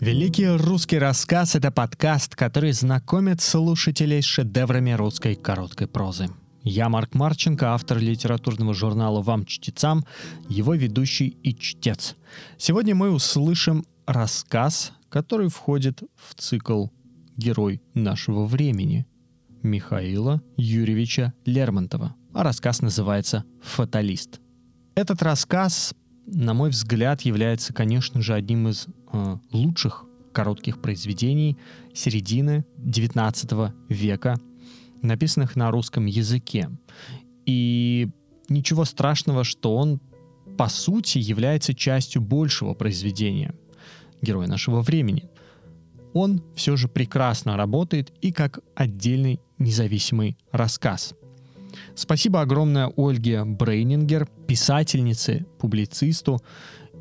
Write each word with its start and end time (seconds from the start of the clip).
Великий 0.00 0.48
русский 0.48 0.98
рассказ— 0.98 1.54
это 1.56 1.70
подкаст, 1.70 2.34
который 2.34 2.72
знакомит 2.72 3.42
слушателей 3.42 4.22
с 4.22 4.24
шедеврами 4.24 4.92
русской 4.92 5.34
короткой 5.34 5.88
прозы. 5.88 6.30
Я 6.62 6.88
Марк 6.88 7.14
Марченко, 7.14 7.74
автор 7.74 7.98
литературного 7.98 8.72
журнала 8.72 9.20
«Вам, 9.20 9.44
чтецам», 9.44 10.06
его 10.48 10.74
ведущий 10.74 11.36
и 11.42 11.54
чтец. 11.54 12.16
Сегодня 12.56 12.94
мы 12.94 13.10
услышим 13.10 13.84
рассказ, 14.06 14.92
который 15.10 15.48
входит 15.48 16.02
в 16.16 16.34
цикл 16.34 16.86
«Герой 17.36 17.82
нашего 17.92 18.46
времени» 18.46 19.06
Михаила 19.62 20.40
Юрьевича 20.56 21.34
Лермонтова. 21.44 22.14
А 22.32 22.42
рассказ 22.42 22.80
называется 22.80 23.44
«Фаталист». 23.62 24.40
Этот 24.94 25.22
рассказ, 25.22 25.94
на 26.26 26.54
мой 26.54 26.70
взгляд, 26.70 27.22
является, 27.22 27.72
конечно 27.72 28.20
же, 28.20 28.34
одним 28.34 28.68
из 28.68 28.86
э, 29.12 29.36
лучших 29.52 30.04
коротких 30.32 30.80
произведений 30.80 31.56
середины 31.92 32.64
XIX 32.78 33.72
века, 33.88 34.38
написанных 35.02 35.56
на 35.56 35.70
русском 35.70 36.06
языке. 36.06 36.70
И 37.46 38.08
ничего 38.48 38.84
страшного, 38.84 39.44
что 39.44 39.76
он 39.76 40.00
по 40.56 40.68
сути 40.68 41.18
является 41.18 41.74
частью 41.74 42.22
большего 42.22 42.74
произведения 42.74 43.54
«Герой 44.20 44.46
нашего 44.46 44.82
времени». 44.82 45.28
Он 46.12 46.42
все 46.56 46.76
же 46.76 46.88
прекрасно 46.88 47.56
работает 47.56 48.12
и 48.20 48.32
как 48.32 48.58
отдельный 48.74 49.40
независимый 49.58 50.36
рассказ. 50.50 51.14
Спасибо 51.94 52.40
огромное 52.40 52.92
Ольге 52.96 53.44
Брейнингер, 53.44 54.26
писательнице, 54.46 55.46
публицисту 55.58 56.40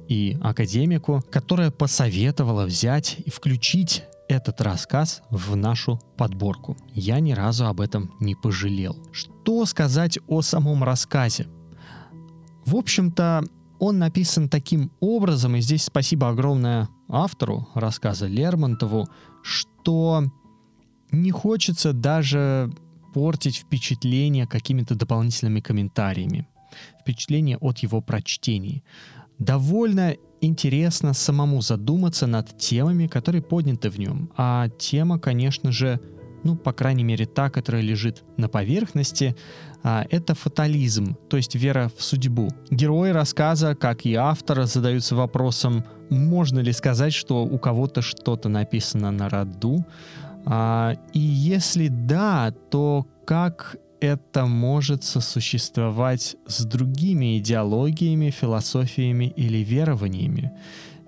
и 0.07 0.37
академику, 0.41 1.23
которая 1.31 1.71
посоветовала 1.71 2.65
взять 2.65 3.17
и 3.25 3.29
включить 3.29 4.03
этот 4.27 4.61
рассказ 4.61 5.23
в 5.31 5.55
нашу 5.55 5.99
подборку. 6.15 6.77
Я 6.93 7.19
ни 7.19 7.31
разу 7.31 7.65
об 7.65 7.81
этом 7.81 8.13
не 8.19 8.35
пожалел. 8.35 8.95
Что 9.11 9.65
сказать 9.65 10.19
о 10.27 10.41
самом 10.41 10.83
рассказе? 10.83 11.47
В 12.65 12.75
общем-то, 12.75 13.43
он 13.79 13.97
написан 13.97 14.49
таким 14.49 14.91
образом, 14.99 15.55
и 15.55 15.61
здесь 15.61 15.85
спасибо 15.85 16.29
огромное 16.29 16.89
автору 17.07 17.67
рассказа 17.73 18.27
Лермонтову, 18.27 19.07
что 19.41 20.25
не 21.11 21.31
хочется 21.31 21.93
даже 21.93 22.71
портить 23.13 23.57
впечатление 23.57 24.47
какими-то 24.47 24.95
дополнительными 24.95 25.59
комментариями. 25.59 26.47
Впечатление 27.01 27.57
от 27.57 27.79
его 27.79 28.01
прочтений. 28.01 28.83
Довольно 29.39 30.15
интересно 30.41 31.13
самому 31.13 31.61
задуматься 31.61 32.27
над 32.27 32.57
темами, 32.57 33.07
которые 33.07 33.41
подняты 33.41 33.89
в 33.89 33.99
нем. 33.99 34.29
А 34.37 34.69
тема, 34.69 35.19
конечно 35.19 35.71
же, 35.71 35.99
ну, 36.43 36.55
по 36.55 36.71
крайней 36.71 37.03
мере, 37.03 37.25
та, 37.25 37.49
которая 37.49 37.81
лежит 37.81 38.23
на 38.37 38.47
поверхности, 38.47 39.35
а, 39.83 40.05
это 40.09 40.35
фатализм, 40.35 41.15
то 41.29 41.37
есть 41.37 41.55
вера 41.55 41.91
в 41.97 42.03
судьбу. 42.03 42.49
Герои 42.69 43.11
рассказа, 43.11 43.75
как 43.75 44.05
и 44.05 44.13
автор, 44.15 44.65
задаются 44.65 45.15
вопросом, 45.15 45.83
можно 46.09 46.59
ли 46.59 46.71
сказать, 46.71 47.13
что 47.13 47.43
у 47.43 47.57
кого-то 47.59 48.01
что-то 48.01 48.49
написано 48.49 49.11
на 49.11 49.29
роду, 49.29 49.85
а, 50.49 50.95
и 51.13 51.19
если 51.19 51.89
да, 51.89 52.51
то 52.71 53.05
как 53.25 53.77
это 54.01 54.47
может 54.47 55.03
сосуществовать 55.03 56.35
с 56.47 56.65
другими 56.65 57.37
идеологиями, 57.37 58.31
философиями 58.31 59.25
или 59.25 59.59
верованиями? 59.59 60.51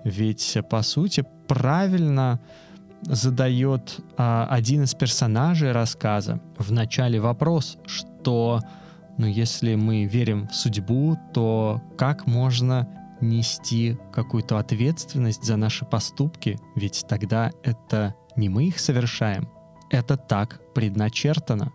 Ведь, 0.04 0.56
по 0.70 0.82
сути, 0.82 1.24
правильно 1.48 2.40
задает 3.02 3.98
а, 4.16 4.46
один 4.48 4.84
из 4.84 4.94
персонажей 4.94 5.72
рассказа 5.72 6.40
в 6.56 6.70
начале 6.70 7.20
вопрос, 7.20 7.78
что 7.84 8.60
ну, 9.18 9.26
если 9.26 9.74
мы 9.74 10.04
верим 10.04 10.46
в 10.46 10.54
судьбу, 10.54 11.18
то 11.34 11.82
как 11.98 12.28
можно 12.28 12.88
нести 13.20 13.98
какую-то 14.12 14.58
ответственность 14.58 15.44
за 15.44 15.56
наши 15.56 15.84
поступки? 15.84 16.58
Ведь 16.76 17.04
тогда 17.08 17.50
это 17.62 18.14
не 18.36 18.48
мы 18.48 18.64
их 18.64 18.78
совершаем, 18.78 19.48
это 19.90 20.16
так 20.16 20.60
предначертано. 20.74 21.72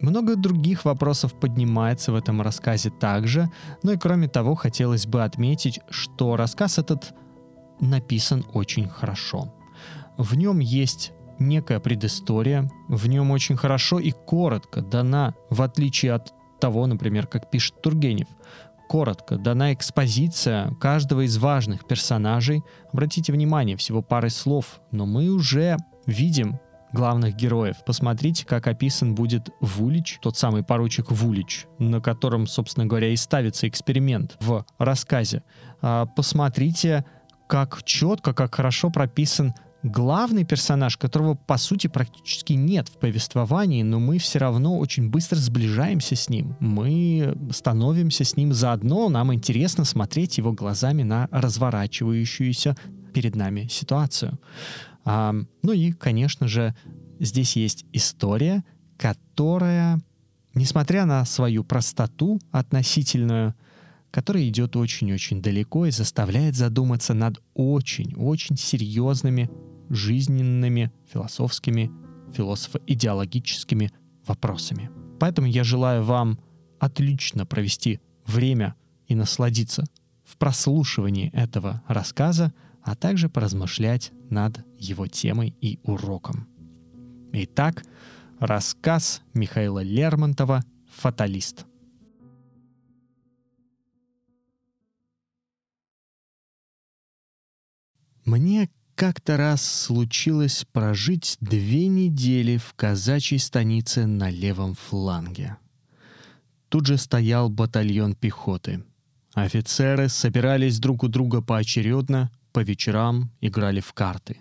Много 0.00 0.36
других 0.36 0.84
вопросов 0.84 1.34
поднимается 1.34 2.12
в 2.12 2.16
этом 2.16 2.42
рассказе 2.42 2.90
также, 2.90 3.50
но 3.82 3.92
и 3.92 3.96
кроме 3.96 4.28
того 4.28 4.54
хотелось 4.54 5.06
бы 5.06 5.24
отметить, 5.24 5.80
что 5.88 6.36
рассказ 6.36 6.78
этот 6.78 7.14
написан 7.80 8.44
очень 8.52 8.88
хорошо. 8.88 9.54
В 10.16 10.36
нем 10.36 10.58
есть 10.58 11.12
некая 11.38 11.80
предыстория, 11.80 12.70
в 12.88 13.08
нем 13.08 13.30
очень 13.30 13.56
хорошо 13.56 13.98
и 13.98 14.10
коротко 14.10 14.80
дана, 14.80 15.34
в 15.50 15.62
отличие 15.62 16.12
от 16.12 16.32
того, 16.60 16.86
например, 16.86 17.26
как 17.26 17.50
пишет 17.50 17.80
Тургенев, 17.82 18.28
коротко 18.94 19.38
дана 19.38 19.72
экспозиция 19.72 20.70
каждого 20.76 21.22
из 21.26 21.36
важных 21.38 21.84
персонажей. 21.84 22.62
Обратите 22.92 23.32
внимание, 23.32 23.76
всего 23.76 24.02
пары 24.02 24.30
слов, 24.30 24.80
но 24.92 25.04
мы 25.04 25.30
уже 25.30 25.78
видим 26.06 26.60
главных 26.92 27.34
героев. 27.34 27.78
Посмотрите, 27.84 28.46
как 28.46 28.68
описан 28.68 29.16
будет 29.16 29.50
Вулич, 29.60 30.20
тот 30.22 30.36
самый 30.38 30.62
поручик 30.62 31.10
Вулич, 31.10 31.66
на 31.80 32.00
котором, 32.00 32.46
собственно 32.46 32.86
говоря, 32.86 33.08
и 33.08 33.16
ставится 33.16 33.66
эксперимент 33.66 34.36
в 34.38 34.64
рассказе. 34.78 35.42
А, 35.82 36.06
посмотрите, 36.06 37.04
как 37.48 37.82
четко, 37.82 38.32
как 38.32 38.54
хорошо 38.54 38.90
прописан 38.90 39.54
главный 39.84 40.44
персонаж, 40.44 40.96
которого 40.96 41.34
по 41.34 41.58
сути 41.58 41.86
практически 41.86 42.54
нет 42.54 42.88
в 42.88 42.98
повествовании, 42.98 43.82
но 43.82 44.00
мы 44.00 44.18
все 44.18 44.38
равно 44.38 44.78
очень 44.78 45.10
быстро 45.10 45.36
сближаемся 45.36 46.16
с 46.16 46.28
ним. 46.28 46.56
Мы 46.58 47.36
становимся 47.52 48.24
с 48.24 48.36
ним 48.36 48.52
заодно, 48.52 49.08
нам 49.08 49.32
интересно 49.32 49.84
смотреть 49.84 50.38
его 50.38 50.52
глазами 50.52 51.02
на 51.02 51.28
разворачивающуюся 51.30 52.76
перед 53.12 53.36
нами 53.36 53.68
ситуацию. 53.70 54.40
А, 55.04 55.34
ну 55.62 55.72
и, 55.72 55.92
конечно 55.92 56.48
же, 56.48 56.74
здесь 57.20 57.54
есть 57.54 57.84
история, 57.92 58.64
которая, 58.96 60.00
несмотря 60.54 61.04
на 61.04 61.24
свою 61.26 61.62
простоту 61.62 62.40
относительную, 62.50 63.54
которая 64.10 64.48
идет 64.48 64.76
очень-очень 64.76 65.42
далеко 65.42 65.86
и 65.86 65.90
заставляет 65.90 66.54
задуматься 66.54 67.14
над 67.14 67.42
очень-очень 67.54 68.56
серьезными 68.56 69.50
жизненными, 69.88 70.92
философскими, 71.12 71.90
философо-идеологическими 72.32 73.90
вопросами. 74.26 74.90
Поэтому 75.20 75.46
я 75.46 75.64
желаю 75.64 76.02
вам 76.02 76.38
отлично 76.78 77.46
провести 77.46 78.00
время 78.26 78.74
и 79.06 79.14
насладиться 79.14 79.84
в 80.24 80.36
прослушивании 80.38 81.30
этого 81.32 81.82
рассказа, 81.86 82.52
а 82.82 82.94
также 82.94 83.28
поразмышлять 83.28 84.12
над 84.30 84.64
его 84.78 85.06
темой 85.06 85.54
и 85.60 85.78
уроком. 85.84 86.48
Итак, 87.32 87.84
рассказ 88.38 89.22
Михаила 89.32 89.82
Лермонтова 89.82 90.62
«Фаталист». 90.88 91.66
Мне 98.24 98.70
как-то 98.94 99.36
раз 99.36 99.62
случилось 99.62 100.64
прожить 100.72 101.36
две 101.40 101.88
недели 101.88 102.56
в 102.56 102.74
казачьей 102.74 103.38
станице 103.38 104.06
на 104.06 104.30
левом 104.30 104.74
фланге. 104.74 105.56
Тут 106.68 106.86
же 106.86 106.96
стоял 106.96 107.48
батальон 107.48 108.14
пехоты. 108.14 108.84
Офицеры 109.34 110.08
собирались 110.08 110.78
друг 110.78 111.02
у 111.02 111.08
друга 111.08 111.40
поочередно, 111.40 112.30
по 112.52 112.60
вечерам 112.60 113.30
играли 113.40 113.80
в 113.80 113.92
карты. 113.92 114.38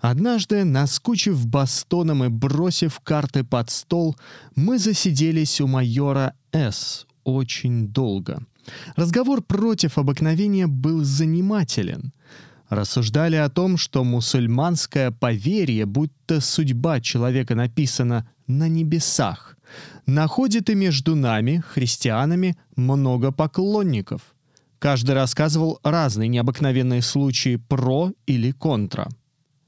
Однажды, 0.00 0.64
наскучив 0.64 1.46
бастоном 1.46 2.24
и 2.24 2.28
бросив 2.28 2.98
карты 3.00 3.44
под 3.44 3.70
стол, 3.70 4.16
мы 4.56 4.78
засиделись 4.78 5.60
у 5.60 5.66
майора 5.66 6.34
С. 6.52 7.06
очень 7.22 7.88
долго. 7.88 8.42
Разговор 8.96 9.42
против 9.42 9.98
обыкновения 9.98 10.66
был 10.66 11.04
занимателен— 11.04 12.12
рассуждали 12.70 13.36
о 13.36 13.50
том, 13.50 13.76
что 13.76 14.04
мусульманское 14.04 15.10
поверье, 15.10 15.84
будто 15.84 16.40
судьба 16.40 17.00
человека 17.00 17.54
написана 17.54 18.30
на 18.46 18.68
небесах, 18.68 19.58
находит 20.06 20.70
и 20.70 20.74
между 20.74 21.14
нами, 21.16 21.62
христианами, 21.66 22.56
много 22.76 23.32
поклонников. 23.32 24.22
Каждый 24.78 25.14
рассказывал 25.14 25.78
разные 25.82 26.28
необыкновенные 26.28 27.02
случаи 27.02 27.56
про 27.56 28.12
или 28.26 28.52
контра. 28.52 29.08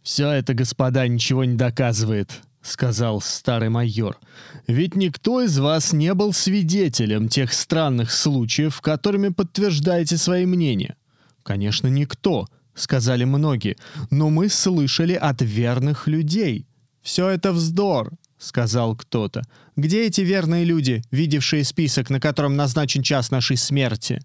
«Все 0.02 0.30
это, 0.30 0.54
господа, 0.54 1.06
ничего 1.06 1.44
не 1.44 1.56
доказывает»,— 1.56 2.40
сказал 2.62 3.20
старый 3.20 3.68
майор. 3.68 4.18
«Ведь 4.66 4.96
никто 4.96 5.42
из 5.42 5.58
вас 5.58 5.92
не 5.92 6.14
был 6.14 6.32
свидетелем 6.32 7.28
тех 7.28 7.52
странных 7.52 8.10
случаев, 8.10 8.80
которыми 8.80 9.28
подтверждаете 9.28 10.16
свои 10.16 10.46
мнения». 10.46 10.96
«Конечно, 11.42 11.88
никто»,— 11.88 12.46
сказали 12.74 13.24
многие,— 13.24 13.76
«но 14.10 14.30
мы 14.30 14.48
слышали 14.48 15.14
от 15.14 15.42
верных 15.42 16.08
людей». 16.08 16.66
«Все 17.02 17.28
это 17.28 17.52
вздор»,— 17.52 18.12
сказал 18.38 18.96
кто-то. 18.96 19.42
«Где 19.76 20.06
эти 20.06 20.20
верные 20.20 20.64
люди, 20.64 21.02
видевшие 21.10 21.64
список, 21.64 22.10
на 22.10 22.20
котором 22.20 22.56
назначен 22.56 23.02
час 23.02 23.30
нашей 23.30 23.56
смерти?» 23.56 24.20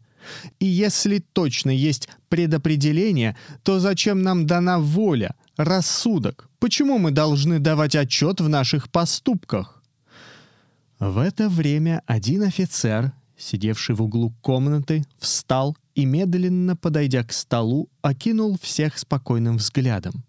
И 0.60 0.66
если 0.66 1.20
точно 1.20 1.70
есть 1.70 2.10
предопределение, 2.30 3.36
то 3.64 3.80
зачем 3.80 4.22
нам 4.22 4.46
дана 4.46 4.80
воля, 4.80 5.36
рассудок? 5.58 6.50
Почему 6.60 6.98
мы 6.98 7.12
должны 7.12 7.60
давать 7.60 7.96
отчет 7.96 8.42
в 8.42 8.50
наших 8.50 8.90
поступках? 8.90 9.82
В 11.00 11.20
это 11.20 11.50
время 11.50 12.02
один 12.08 12.44
офицер, 12.44 13.12
сидевший 13.38 13.96
в 13.96 14.02
углу 14.02 14.34
комнаты, 14.42 15.04
встал 15.20 15.78
и, 15.98 16.06
медленно 16.06 16.76
подойдя 16.76 17.24
к 17.24 17.34
столу, 17.34 17.90
окинул 18.04 18.58
всех 18.62 19.00
спокойным 19.00 19.58
взглядом. 19.58 20.24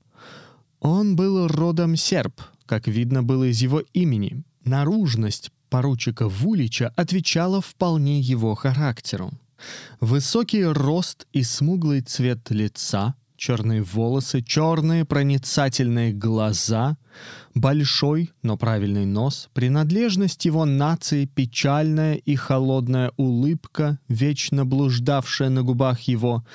Он 0.80 1.14
был 1.14 1.46
родом 1.46 1.94
серб, 1.94 2.40
как 2.64 2.88
видно 2.88 3.22
было 3.22 3.44
из 3.44 3.60
его 3.60 3.82
имени. 3.92 4.42
Наружность 4.64 5.52
поручика 5.68 6.26
Вулича 6.26 6.90
отвечала 6.96 7.60
вполне 7.60 8.18
его 8.18 8.54
характеру. 8.54 9.30
Высокий 10.00 10.64
рост 10.64 11.26
и 11.34 11.42
смуглый 11.42 12.00
цвет 12.00 12.48
лица, 12.48 13.14
черные 13.36 13.82
волосы, 13.82 14.40
черные 14.40 15.04
проницательные 15.04 16.14
глаза, 16.14 16.96
большой, 17.54 18.32
но 18.42 18.56
правильный 18.56 19.06
нос, 19.06 19.48
принадлежность 19.52 20.44
его 20.44 20.64
нации, 20.64 21.26
печальная 21.26 22.14
и 22.14 22.34
холодная 22.34 23.12
улыбка, 23.16 23.98
вечно 24.08 24.64
блуждавшая 24.64 25.48
на 25.48 25.62
губах 25.62 26.00
его— 26.02 26.44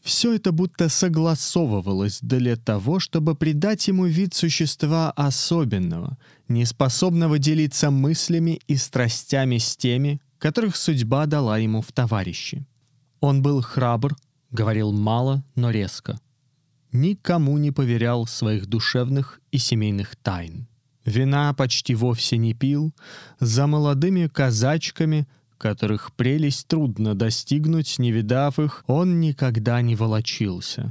все 0.00 0.34
это 0.34 0.50
будто 0.52 0.88
согласовывалось 0.88 2.20
для 2.22 2.56
того, 2.56 3.00
чтобы 3.00 3.34
придать 3.34 3.86
ему 3.88 4.06
вид 4.06 4.34
существа 4.34 5.10
особенного, 5.10 6.16
неспособного 6.48 7.38
делиться 7.38 7.90
мыслями 7.90 8.60
и 8.66 8.76
страстями 8.76 9.58
с 9.58 9.76
теми, 9.76 10.20
которых 10.38 10.76
судьба 10.76 11.26
дала 11.26 11.58
ему 11.58 11.82
в 11.82 11.92
товарищи. 11.92 12.66
Он 13.20 13.42
был 13.42 13.60
храбр, 13.60 14.16
говорил 14.50 14.92
мало, 14.92 15.44
но 15.54 15.70
резко. 15.70 16.18
Никому 16.92 17.56
не 17.58 17.70
поверял 17.70 18.26
своих 18.26 18.66
душевных 18.66 19.40
и 19.52 19.58
семейных 19.58 20.16
тайн. 20.16 20.66
Вина 21.04 21.54
почти 21.54 21.94
вовсе 21.94 22.36
не 22.36 22.52
пил, 22.52 22.92
за 23.38 23.66
молодыми 23.66 24.26
казачками, 24.26 25.26
которых 25.56 26.12
прелесть 26.14 26.66
трудно 26.66 27.14
достигнуть, 27.14 27.98
не 27.98 28.10
видав 28.10 28.58
их, 28.58 28.84
он 28.86 29.20
никогда 29.20 29.80
не 29.82 29.94
волочился. 29.94 30.90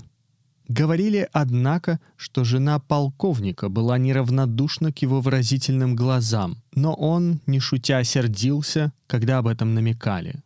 Говорили, 0.68 1.28
однако, 1.34 2.00
что 2.16 2.44
жена 2.44 2.80
полковника 2.80 3.70
была 3.70 3.98
неравнодушна 3.98 4.94
к 4.94 5.00
его 5.00 5.20
выразительным 5.20 5.96
глазам, 5.96 6.58
но 6.76 6.94
он, 6.94 7.42
не 7.48 7.60
шутя, 7.60 8.04
сердился, 8.04 8.94
когда 9.08 9.40
об 9.40 9.48
этом 9.48 9.74
намекали. 9.74 10.44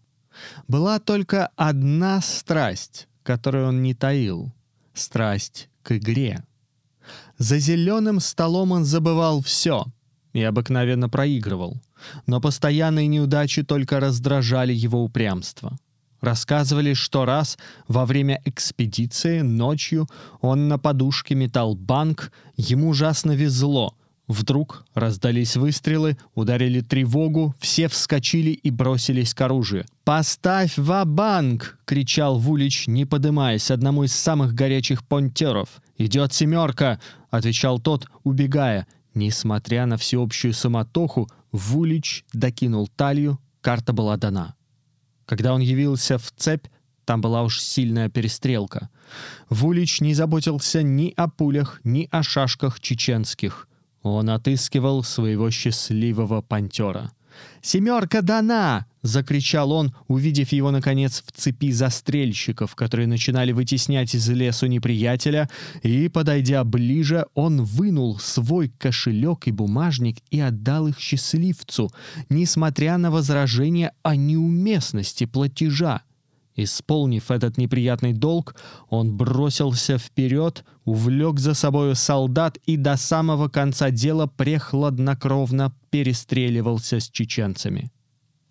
Была 0.67 0.99
только 0.99 1.47
одна 1.57 2.21
страсть, 2.21 3.07
которую 3.23 3.67
он 3.67 3.83
не 3.83 3.93
таил— 3.93 4.51
страсть 4.93 5.69
к 5.81 5.97
игре. 5.97 6.43
За 7.37 7.59
зеленым 7.59 8.19
столом 8.19 8.71
он 8.71 8.85
забывал 8.85 9.41
все 9.41 9.85
и 10.33 10.41
обыкновенно 10.41 11.09
проигрывал, 11.09 11.81
но 12.25 12.39
постоянные 12.39 13.07
неудачи 13.07 13.63
только 13.63 13.99
раздражали 13.99 14.73
его 14.73 15.03
упрямство— 15.03 15.77
Рассказывали, 16.23 16.93
что 16.93 17.25
раз 17.25 17.57
во 17.89 18.05
время 18.05 18.41
экспедиции 18.45 19.41
ночью 19.41 20.07
он 20.39 20.69
на 20.69 20.79
подушке 20.79 21.35
метал 21.35 21.75
банк, 21.75 22.31
ему 22.55 22.87
ужасно 22.87 23.33
везло. 23.33 23.93
Вдруг 24.27 24.85
раздались 24.93 25.57
выстрелы, 25.57 26.17
ударили 26.33 26.79
тревогу, 26.79 27.53
все 27.59 27.89
вскочили 27.89 28.51
и 28.51 28.71
бросились 28.71 29.33
к 29.33 29.41
оружию. 29.41 29.85
«Поставь 30.05 30.77
ва-банк!»— 30.77 31.77
кричал 31.85 32.39
Вулич, 32.39 32.87
не 32.87 33.05
подымаясь, 33.05 33.69
одному 33.69 34.05
из 34.05 34.13
самых 34.13 34.53
горячих 34.53 35.05
понтеров. 35.05 35.81
«Идет 35.97 36.33
семерка!»— 36.33 37.01
отвечал 37.31 37.79
тот, 37.79 38.07
убегая. 38.23 38.87
Несмотря 39.13 39.85
на 39.85 39.97
всеобщую 39.97 40.53
самотоху, 40.53 41.29
Вулич 41.51 42.23
докинул 42.33 42.87
талию, 42.87 43.39
карта 43.61 43.91
была 43.93 44.15
дана. 44.17 44.55
Когда 45.25 45.53
он 45.53 45.61
явился 45.61 46.17
в 46.17 46.31
цепь, 46.35 46.67
там 47.05 47.19
была 47.19 47.43
уж 47.43 47.61
сильная 47.61 48.09
перестрелка. 48.09 48.89
Вулич 49.49 49.99
не 49.99 50.13
заботился 50.13 50.81
ни 50.81 51.13
о 51.15 51.27
пулях, 51.27 51.81
ни 51.83 52.07
о 52.09 52.23
шашках 52.23 52.79
чеченских. 52.79 53.67
Он 54.03 54.29
отыскивал 54.29 55.03
своего 55.03 55.49
счастливого 55.49 56.41
пантера— 56.41 57.11
«Семерка 57.61 58.21
дана!»— 58.21 58.85
закричал 59.01 59.71
он, 59.71 59.95
увидев 60.07 60.51
его, 60.51 60.71
наконец, 60.71 61.23
в 61.25 61.31
цепи 61.31 61.71
застрельщиков, 61.71 62.75
которые 62.75 63.07
начинали 63.07 63.51
вытеснять 63.51 64.13
из 64.15 64.29
лесу 64.29 64.67
неприятеля, 64.67 65.49
и, 65.81 66.09
подойдя 66.09 66.63
ближе, 66.63 67.25
он 67.33 67.63
вынул 67.63 68.19
свой 68.19 68.69
кошелек 68.69 69.47
и 69.47 69.51
бумажник 69.51 70.17
и 70.29 70.39
отдал 70.39 70.87
их 70.87 70.99
счастливцу, 70.99 71.91
несмотря 72.29 72.97
на 72.97 73.11
возражение 73.11 73.93
о 74.03 74.15
неуместности 74.15 75.25
платежа. 75.25 76.01
Исполнив 76.55 77.31
этот 77.31 77.57
неприятный 77.57 78.13
долг, 78.13 78.55
он 78.89 79.15
бросился 79.15 79.97
вперед, 79.97 80.63
увлек 80.85 81.39
за 81.39 81.55
собою 81.55 81.95
солдат 81.95 82.57
и 82.65 82.77
до 82.77 82.95
самого 82.95 83.47
конца 83.49 83.89
дела 83.89 84.27
прехладнокровно 84.27 85.73
перестреливался 85.89 86.99
с 86.99 87.09
чеченцами. 87.09 87.91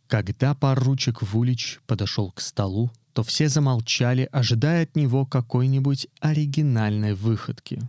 Когда 0.08 0.54
поручик 0.54 1.22
Вулич 1.22 1.80
подошел 1.86 2.32
к 2.32 2.40
столу, 2.40 2.90
то 3.12 3.22
все 3.22 3.48
замолчали, 3.48 4.28
ожидая 4.32 4.84
от 4.84 4.96
него 4.96 5.24
какой-нибудь 5.24 6.08
оригинальной 6.20 7.14
выходки. 7.14 7.80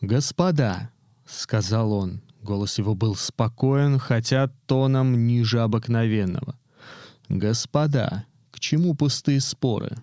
«Господа»,— 0.00 0.90
сказал 1.26 1.92
он, 1.92 2.20
голос 2.42 2.78
его 2.78 2.94
был 2.94 3.16
спокоен, 3.16 3.98
хотя 3.98 4.48
тоном 4.66 5.26
ниже 5.26 5.60
обыкновенного. 5.60 6.56
«Господа, 7.28 8.24
к 8.58 8.60
чему 8.60 8.94
пустые 8.94 9.40
споры? 9.40 9.98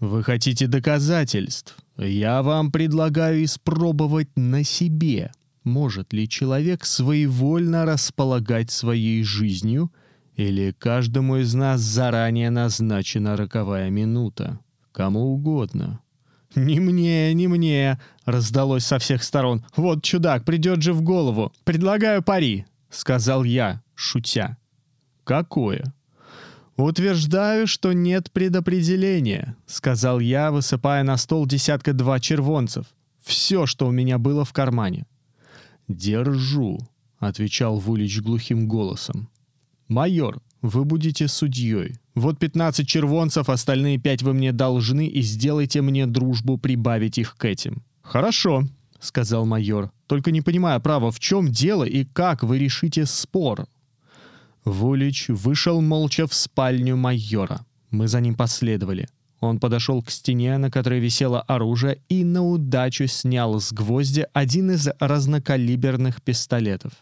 Вы 0.00 0.24
хотите 0.24 0.66
доказательств? 0.66 1.76
Я 1.96 2.42
вам 2.42 2.72
предлагаю 2.72 3.44
испробовать 3.44 4.30
на 4.34 4.64
себе. 4.64 5.30
Может 5.62 6.12
ли 6.12 6.28
человек 6.28 6.84
своевольно 6.84 7.84
располагать 7.84 8.72
своей 8.72 9.22
жизнью, 9.22 9.92
или 10.34 10.74
каждому 10.76 11.36
из 11.36 11.54
нас 11.54 11.80
заранее 11.82 12.50
назначена 12.50 13.36
роковая 13.36 13.90
минута? 13.90 14.58
Кому 14.90 15.32
угодно. 15.32 16.00
«Не 16.56 16.80
мне, 16.80 17.32
не 17.32 17.46
мне!»— 17.46 18.00
раздалось 18.24 18.84
со 18.84 18.98
всех 18.98 19.22
сторон. 19.22 19.64
«Вот 19.76 20.02
чудак, 20.02 20.44
придет 20.44 20.82
же 20.82 20.92
в 20.92 21.02
голову! 21.02 21.52
Предлагаю 21.62 22.24
пари!»— 22.24 22.66
сказал 22.90 23.44
я, 23.44 23.82
шутя. 23.94 24.56
«Какое?» 25.22 25.94
«Утверждаю, 26.80 27.66
что 27.66 27.92
нет 27.92 28.30
предопределения»,— 28.32 29.56
сказал 29.66 30.18
я, 30.18 30.50
высыпая 30.50 31.02
на 31.02 31.18
стол 31.18 31.46
десятка 31.46 31.92
два 31.92 32.20
червонцев. 32.20 32.86
Все, 33.22 33.66
что 33.66 33.86
у 33.86 33.90
меня 33.90 34.16
было 34.16 34.46
в 34.46 34.52
кармане. 34.54 35.04
«Держу»,— 35.88 36.78
отвечал 37.18 37.78
Вулич 37.78 38.20
глухим 38.22 38.66
голосом. 38.66 39.28
«Майор, 39.88 40.40
вы 40.62 40.84
будете 40.86 41.28
судьей. 41.28 41.96
Вот 42.14 42.38
пятнадцать 42.38 42.88
червонцев, 42.88 43.50
остальные 43.50 43.98
пять 43.98 44.22
вы 44.22 44.32
мне 44.32 44.52
должны, 44.52 45.06
и 45.06 45.20
сделайте 45.20 45.82
мне 45.82 46.06
дружбу 46.06 46.56
прибавить 46.56 47.18
их 47.18 47.36
к 47.36 47.44
этим». 47.44 47.82
«Хорошо»,— 48.00 48.62
сказал 49.00 49.44
майор. 49.44 49.90
«Только 50.06 50.30
не 50.30 50.40
понимаю, 50.40 50.80
право, 50.80 51.10
в 51.10 51.20
чем 51.20 51.48
дело 51.48 51.84
и 51.84 52.04
как 52.04 52.42
вы 52.42 52.58
решите 52.58 53.04
спор?» 53.04 53.66
Вулич 54.64 55.28
вышел 55.28 55.80
молча 55.80 56.26
в 56.26 56.34
спальню 56.34 56.96
майора. 56.96 57.64
Мы 57.90 58.08
за 58.08 58.20
ним 58.20 58.34
последовали. 58.34 59.08
Он 59.40 59.58
подошел 59.58 60.02
к 60.02 60.10
стене, 60.10 60.58
на 60.58 60.70
которой 60.70 61.00
висело 61.00 61.40
оружие, 61.40 62.02
и 62.08 62.24
на 62.24 62.46
удачу 62.46 63.06
снял 63.06 63.58
с 63.58 63.72
гвоздя 63.72 64.26
один 64.34 64.70
из 64.70 64.88
разнокалиберных 64.98 66.20
пистолетов. 66.20 66.92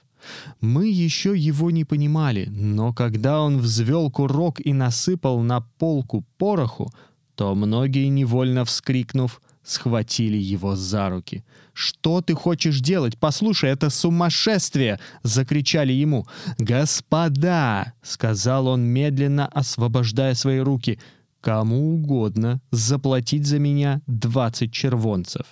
Мы 0.60 0.88
еще 0.88 1.36
его 1.36 1.70
не 1.70 1.84
понимали, 1.84 2.46
но 2.50 2.92
когда 2.92 3.40
он 3.40 3.58
взвел 3.58 4.10
курок 4.10 4.60
и 4.64 4.72
насыпал 4.72 5.40
на 5.40 5.60
полку 5.78 6.24
пороху, 6.38 6.92
то 7.34 7.54
многие, 7.54 8.08
невольно 8.08 8.64
вскрикнув, 8.64 9.40
схватили 9.62 10.38
его 10.38 10.76
за 10.76 11.08
руки. 11.10 11.44
«Что 11.78 12.20
ты 12.20 12.34
хочешь 12.34 12.80
делать? 12.80 13.16
Послушай, 13.20 13.70
это 13.70 13.88
сумасшествие!»— 13.88 14.98
закричали 15.22 15.92
ему. 15.92 16.26
«Господа!»— 16.58 17.92
сказал 18.02 18.66
он, 18.66 18.82
медленно 18.82 19.46
освобождая 19.46 20.34
свои 20.34 20.58
руки. 20.58 20.98
кому 21.40 21.94
угодно 21.94 22.60
заплатить 22.72 23.46
за 23.46 23.60
меня 23.60 24.02
20 24.08 24.72
червонцев. 24.72 25.46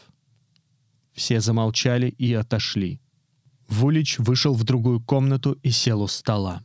Все 1.12 1.38
замолчали 1.38 2.08
и 2.08 2.34
отошли. 2.34 3.00
Вулич 3.68 4.18
вышел 4.18 4.52
в 4.52 4.64
другую 4.64 5.00
комнату 5.00 5.52
и 5.62 5.70
сел 5.70 6.02
у 6.02 6.08
стола. 6.08 6.64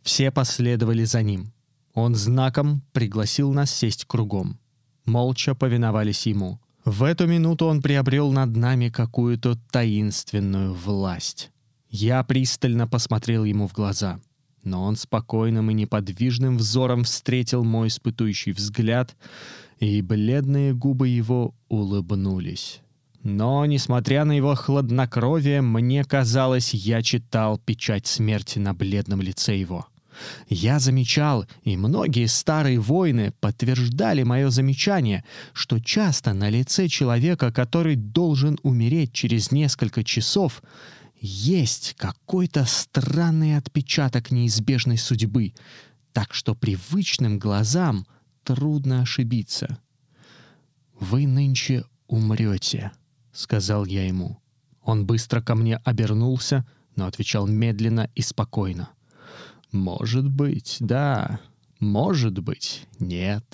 Все 0.00 0.30
последовали 0.30 1.04
за 1.04 1.20
ним. 1.20 1.52
Он 1.92 2.14
знаком 2.14 2.80
пригласил 2.92 3.52
нас 3.52 3.70
сесть 3.70 4.06
кругом. 4.06 4.58
Молча 5.04 5.54
повиновались 5.54 6.26
ему. 6.26 6.61
В 6.84 7.04
эту 7.04 7.28
минуту 7.28 7.66
он 7.66 7.80
приобрел 7.80 8.32
над 8.32 8.56
нами 8.56 8.88
какую-то 8.88 9.56
таинственную 9.70 10.74
власть. 10.74 11.50
Я 11.88 12.24
пристально 12.24 12.88
посмотрел 12.88 13.44
ему 13.44 13.68
в 13.68 13.72
глаза, 13.72 14.20
но 14.64 14.82
он 14.82 14.96
спокойным 14.96 15.70
и 15.70 15.74
неподвижным 15.74 16.56
взором 16.56 17.04
встретил 17.04 17.62
мой 17.62 17.88
испытующий 17.88 18.52
взгляд, 18.52 19.16
и 19.78 20.02
бледные 20.02 20.74
губы 20.74 21.08
его 21.08 21.54
улыбнулись. 21.68 22.80
Но, 23.22 23.64
несмотря 23.66 24.24
на 24.24 24.32
его 24.32 24.56
хладнокровие, 24.56 25.62
мне 25.62 26.04
казалось, 26.04 26.74
я 26.74 27.02
читал 27.02 27.58
печать 27.58 28.08
смерти 28.08 28.58
на 28.58 28.74
бледном 28.74 29.20
лице 29.20 29.56
его. 29.56 29.86
Я 30.48 30.78
замечал, 30.78 31.46
и 31.62 31.76
многие 31.76 32.26
старые 32.26 32.78
воины 32.78 33.32
подтверждали 33.40 34.22
мое 34.22 34.50
замечание, 34.50 35.24
что 35.52 35.78
часто 35.78 36.32
на 36.32 36.48
лице 36.48 36.88
человека, 36.88 37.52
который 37.52 37.96
должен 37.96 38.58
умереть 38.62 39.12
через 39.12 39.50
несколько 39.50 40.04
часов, 40.04 40.62
есть 41.20 41.94
какой-то 41.96 42.64
странный 42.64 43.56
отпечаток 43.56 44.30
неизбежной 44.30 44.98
судьбы, 44.98 45.54
так 46.12 46.34
что 46.34 46.54
привычным 46.54 47.38
глазам 47.38 48.06
трудно 48.44 49.02
ошибиться. 49.02 49.78
«Вы 50.98 51.26
нынче 51.26 51.84
умрете»,— 52.06 52.92
сказал 53.32 53.86
я 53.86 54.06
ему. 54.06 54.40
Он 54.82 55.06
быстро 55.06 55.40
ко 55.40 55.54
мне 55.54 55.76
обернулся, 55.76 56.66
но 56.96 57.06
отвечал 57.06 57.46
медленно 57.46 58.10
и 58.14 58.22
спокойно. 58.22 58.90
«Может 59.72 60.28
быть, 60.28 60.76
да. 60.80 61.40
Может 61.80 62.38
быть, 62.38 62.86
нет». 62.98 63.44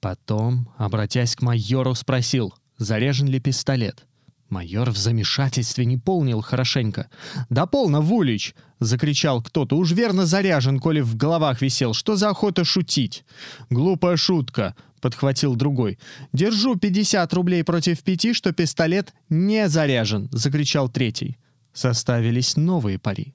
Потом, 0.00 0.68
обратясь 0.76 1.34
к 1.36 1.42
майору, 1.42 1.94
спросил, 1.94 2.54
заряжен 2.76 3.28
ли 3.28 3.40
пистолет. 3.40 4.06
Майор 4.48 4.90
в 4.90 4.96
замешательстве 4.96 5.84
не 5.84 5.96
полнил 5.96 6.40
хорошенько. 6.40 7.08
«Да 7.50 7.66
полно, 7.66 8.00
Вулич!»— 8.00 8.54
закричал 8.80 9.42
кто-то. 9.42 9.76
«Уж 9.76 9.92
верно 9.92 10.26
заряжен, 10.26 10.78
коли 10.78 11.00
в 11.00 11.16
головах 11.16 11.62
висел. 11.62 11.94
Что 11.94 12.16
за 12.16 12.30
охота 12.30 12.64
шутить?» 12.64 13.24
«Глупая 13.70 14.16
шутка!»— 14.16 14.76
подхватил 15.00 15.56
другой. 15.56 15.98
«Держу 16.32 16.76
50 16.76 17.32
рублей 17.34 17.64
против 17.64 18.02
пяти, 18.02 18.32
что 18.34 18.52
пистолет 18.52 19.14
не 19.28 19.68
заряжен!»— 19.68 20.28
закричал 20.32 20.88
третий. 20.88 21.38
Составились 21.72 22.56
новые 22.56 22.98
пари. 22.98 23.34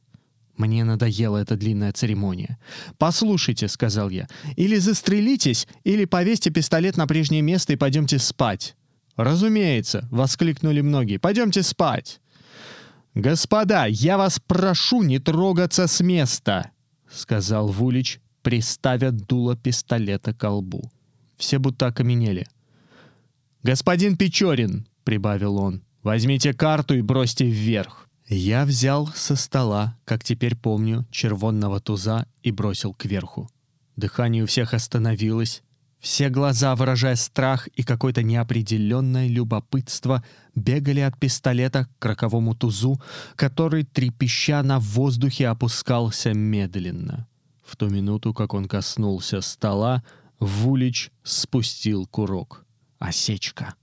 Мне 0.58 0.84
надоела 0.84 1.38
эта 1.38 1.56
длинная 1.56 1.94
церемония. 1.94 2.58
«Послушайте»,— 2.98 3.68
сказал 3.70 4.10
я,— 4.10 4.28
«или 4.56 4.78
застрелитесь, 4.78 5.68
или 5.84 6.06
повесьте 6.06 6.50
пистолет 6.50 6.98
на 6.98 7.08
прежнее 7.08 7.42
место 7.42 7.74
и 7.74 7.78
пойдемте 7.78 8.20
спать». 8.20 8.76
«Разумеется!»— 9.16 10.08
воскликнули 10.12 10.82
многие. 10.82 11.18
«Пойдемте 11.18 11.64
спать!» 11.64 12.22
«Господа, 13.14 13.86
я 13.86 14.18
вас 14.18 14.40
прошу 14.40 15.04
не 15.04 15.20
трогаться 15.20 15.88
с 15.88 16.00
места!»— 16.00 16.72
сказал 17.12 17.68
Вулич, 17.68 18.22
приставя 18.42 19.12
дуло 19.12 19.56
пистолета 19.58 20.34
к 20.34 20.50
лбу. 20.50 20.90
Все 21.38 21.60
будто 21.60 21.88
окаменели. 21.88 22.48
«Господин 23.64 24.16
Печорин!»— 24.16 24.88
прибавил 25.04 25.58
он. 25.58 25.84
«Возьмите 26.04 26.54
карту 26.54 26.96
и 26.96 27.02
бросьте 27.02 27.46
вверх!» 27.46 28.08
Я 28.34 28.64
взял 28.64 29.08
со 29.08 29.36
стола, 29.36 29.98
как 30.06 30.24
теперь 30.24 30.56
помню, 30.56 31.06
червонного 31.12 31.82
туза 31.82 32.28
и 32.44 32.52
бросил 32.52 32.94
кверху. 32.94 33.50
Дыхание 33.98 34.44
у 34.44 34.46
всех 34.46 34.74
остановилось, 34.74 35.64
все 36.00 36.30
глаза, 36.30 36.78
выражая 36.78 37.18
страх 37.18 37.68
и 37.76 37.84
какое-то 37.84 38.24
неопределенное 38.24 39.28
любопытство, 39.28 40.24
бегали 40.56 41.02
от 41.02 41.20
пистолета 41.20 41.90
к 42.00 42.06
роковому 42.06 42.56
тузу, 42.56 43.02
который, 43.36 43.84
трепеща 43.84 44.64
на 44.64 44.80
воздухе, 44.80 45.50
опускался 45.50 46.34
медленно. 46.34 47.28
В 47.62 47.76
ту 47.76 47.90
минуту, 47.90 48.34
как 48.34 48.54
он 48.54 48.70
коснулся 48.70 49.42
стола, 49.42 50.04
Вулич 50.40 51.12
спустил 51.24 52.08
курок. 52.08 52.66
Осечка. 52.98 53.76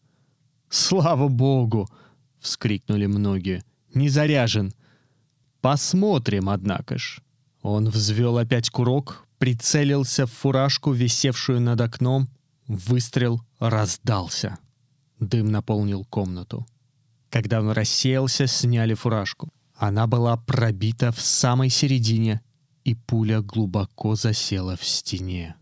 «Слава 0.70 1.28
богу!»— 1.28 1.86
вскрикнули 2.40 3.04
многие. 3.04 3.62
«Не 3.98 4.08
заряжен!» 4.10 4.72
«Посмотрим, 5.60 6.48
однако 6.48 6.98
ж». 6.98 7.20
Он 7.62 7.88
взвел 7.88 8.38
опять 8.38 8.70
курок, 8.70 9.26
прицелился 9.38 10.24
в 10.24 10.30
фуражку, 10.30 10.92
висевшую 10.92 11.60
над 11.60 11.80
окном. 11.80 12.28
Выстрел 12.68 13.42
раздался. 13.58 14.58
Дым 15.18 15.50
наполнил 15.50 16.04
комнату. 16.04 16.64
Когда 17.28 17.58
он 17.60 17.70
рассеялся, 17.70 18.46
сняли 18.46 18.94
фуражку. 18.94 19.48
Она 19.74 20.06
была 20.06 20.36
пробита 20.36 21.10
в 21.10 21.20
самой 21.20 21.68
середине, 21.68 22.40
и 22.84 22.94
пуля 22.94 23.40
глубоко 23.40 24.14
засела 24.14 24.76
в 24.76 24.84
стене. 24.84 25.56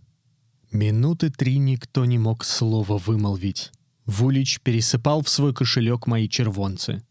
Минуты 0.71 1.31
три 1.31 1.57
никто 1.57 2.05
не 2.05 2.19
мог 2.19 2.45
слова 2.45 2.99
вымолвить. 2.99 3.73
Вулич 4.05 4.61
пересыпал 4.61 5.23
в 5.23 5.29
свой 5.31 5.55
кошелек 5.55 6.07
мои 6.07 6.29
червонцы. 6.29 7.03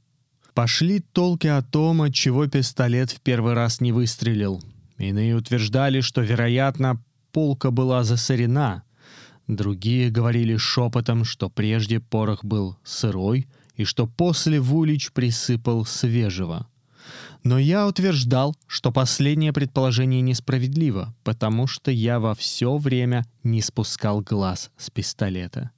Пошли 0.56 1.02
толки 1.02 1.48
о 1.48 1.62
том, 1.62 2.02
от 2.02 2.14
чего 2.14 2.48
пистолет 2.48 3.12
в 3.12 3.20
первый 3.20 3.54
раз 3.54 3.82
не 3.82 3.92
выстрелил. 3.92 4.64
Иные 4.98 5.36
утверждали, 5.36 6.00
что, 6.00 6.22
вероятно, 6.22 7.04
полка 7.34 7.72
была 7.72 8.06
засорена. 8.06 8.84
Другие 9.48 10.10
говорили 10.10 10.56
шепотом, 10.56 11.26
что 11.26 11.50
прежде 11.50 12.00
порох 12.00 12.46
был 12.46 12.78
сырой 12.86 13.50
и 13.76 13.84
что 13.84 14.08
после 14.08 14.62
Вулич 14.62 15.12
присыпал 15.12 15.86
свежего. 15.86 16.68
Но 17.44 17.60
я 17.60 17.86
утверждал, 17.86 18.56
что 18.66 18.94
последнее 18.94 19.52
предположение 19.52 20.22
несправедливо, 20.22 21.14
потому 21.26 21.68
что 21.68 21.92
я 21.92 22.22
во 22.22 22.34
все 22.34 22.78
время 22.78 23.26
не 23.44 23.62
спускал 23.62 24.22
глаз 24.22 24.72
с 24.78 24.90
пистолета. 24.90 25.72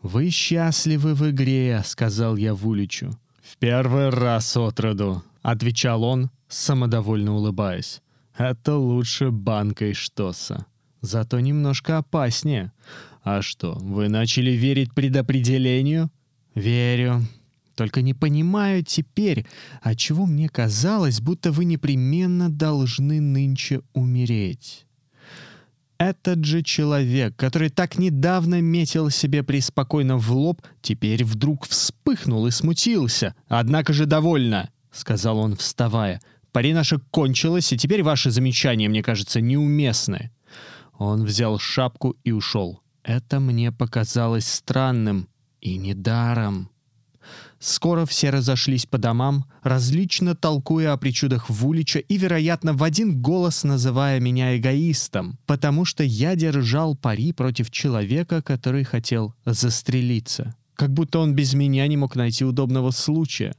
«Вы 0.00 0.30
счастливы 0.30 1.14
в 1.14 1.28
игре»,— 1.28 1.82
сказал 1.84 2.36
я 2.36 2.54
Вуличу. 2.54 3.14
«В 3.50 3.56
первый 3.56 4.10
раз 4.10 4.56
от 4.56 4.78
роду»,— 4.80 5.22
отвечал 5.42 6.04
он, 6.04 6.30
самодовольно 6.48 7.34
улыбаясь. 7.34 8.00
Это 8.40 8.76
лучше 8.76 9.30
банка 9.30 9.86
и 9.86 9.92
штоса. 9.92 10.64
Зато 11.02 11.40
немножко 11.40 11.98
опаснее. 11.98 12.72
А 13.22 13.42
что, 13.42 13.74
вы 13.74 14.08
начали 14.08 14.52
верить 14.52 14.94
предопределению? 14.94 16.10
Верю. 16.54 17.22
Только 17.74 18.00
не 18.00 18.14
понимаю 18.14 18.82
теперь, 18.82 19.46
отчего 19.82 20.24
мне 20.24 20.48
казалось, 20.48 21.20
будто 21.20 21.52
вы 21.52 21.66
непременно 21.66 22.48
должны 22.48 23.20
нынче 23.20 23.82
умереть. 23.92 24.86
Этот 26.00 26.46
же 26.46 26.62
человек, 26.62 27.36
который 27.36 27.68
так 27.68 27.98
недавно 27.98 28.62
метил 28.62 29.10
себе 29.10 29.42
преспокойно 29.42 30.16
в 30.16 30.32
лоб, 30.32 30.62
теперь 30.80 31.24
вдруг 31.24 31.66
вспыхнул 31.66 32.46
и 32.46 32.50
смутился. 32.50 33.34
«Однако 33.48 33.92
же 33.92 34.06
довольно»,— 34.06 34.70
сказал 34.90 35.36
он, 35.36 35.56
вставая. 35.56 36.22
Пари 36.52 36.72
наша 36.72 37.00
кончилась, 37.10 37.70
и 37.74 37.76
теперь 37.76 38.02
ваши 38.02 38.30
замечания, 38.30 38.88
мне 38.88 39.02
кажется, 39.02 39.42
неуместны». 39.42 40.30
Он 40.96 41.22
взял 41.24 41.58
шапку 41.58 42.16
и 42.24 42.32
ушел. 42.32 42.80
Это 43.02 43.38
мне 43.38 43.70
показалось 43.70 44.46
странным 44.46 45.28
и 45.60 45.76
недаром. 45.76 46.70
Скоро 47.60 48.06
все 48.06 48.30
разошлись 48.30 48.86
по 48.86 48.98
домам, 48.98 49.44
различно 49.62 50.34
толкуя 50.34 50.92
о 50.92 50.96
причудах 50.96 51.48
Вулича 51.48 52.00
и, 52.00 52.16
вероятно, 52.16 52.72
в 52.72 52.82
один 52.82 53.20
голос 53.20 53.64
называя 53.64 54.18
меня 54.18 54.56
эгоистом, 54.56 55.38
потому 55.46 55.84
что 55.84 56.02
я 56.02 56.34
держал 56.34 56.96
пари 56.96 57.32
против 57.32 57.70
человека, 57.70 58.42
который 58.42 58.82
хотел 58.82 59.34
застрелиться. 59.44 60.54
Как 60.74 60.92
будто 60.92 61.18
он 61.18 61.34
без 61.34 61.54
меня 61.54 61.86
не 61.86 61.96
мог 61.98 62.16
найти 62.16 62.44
удобного 62.44 62.90
случая 62.90 63.54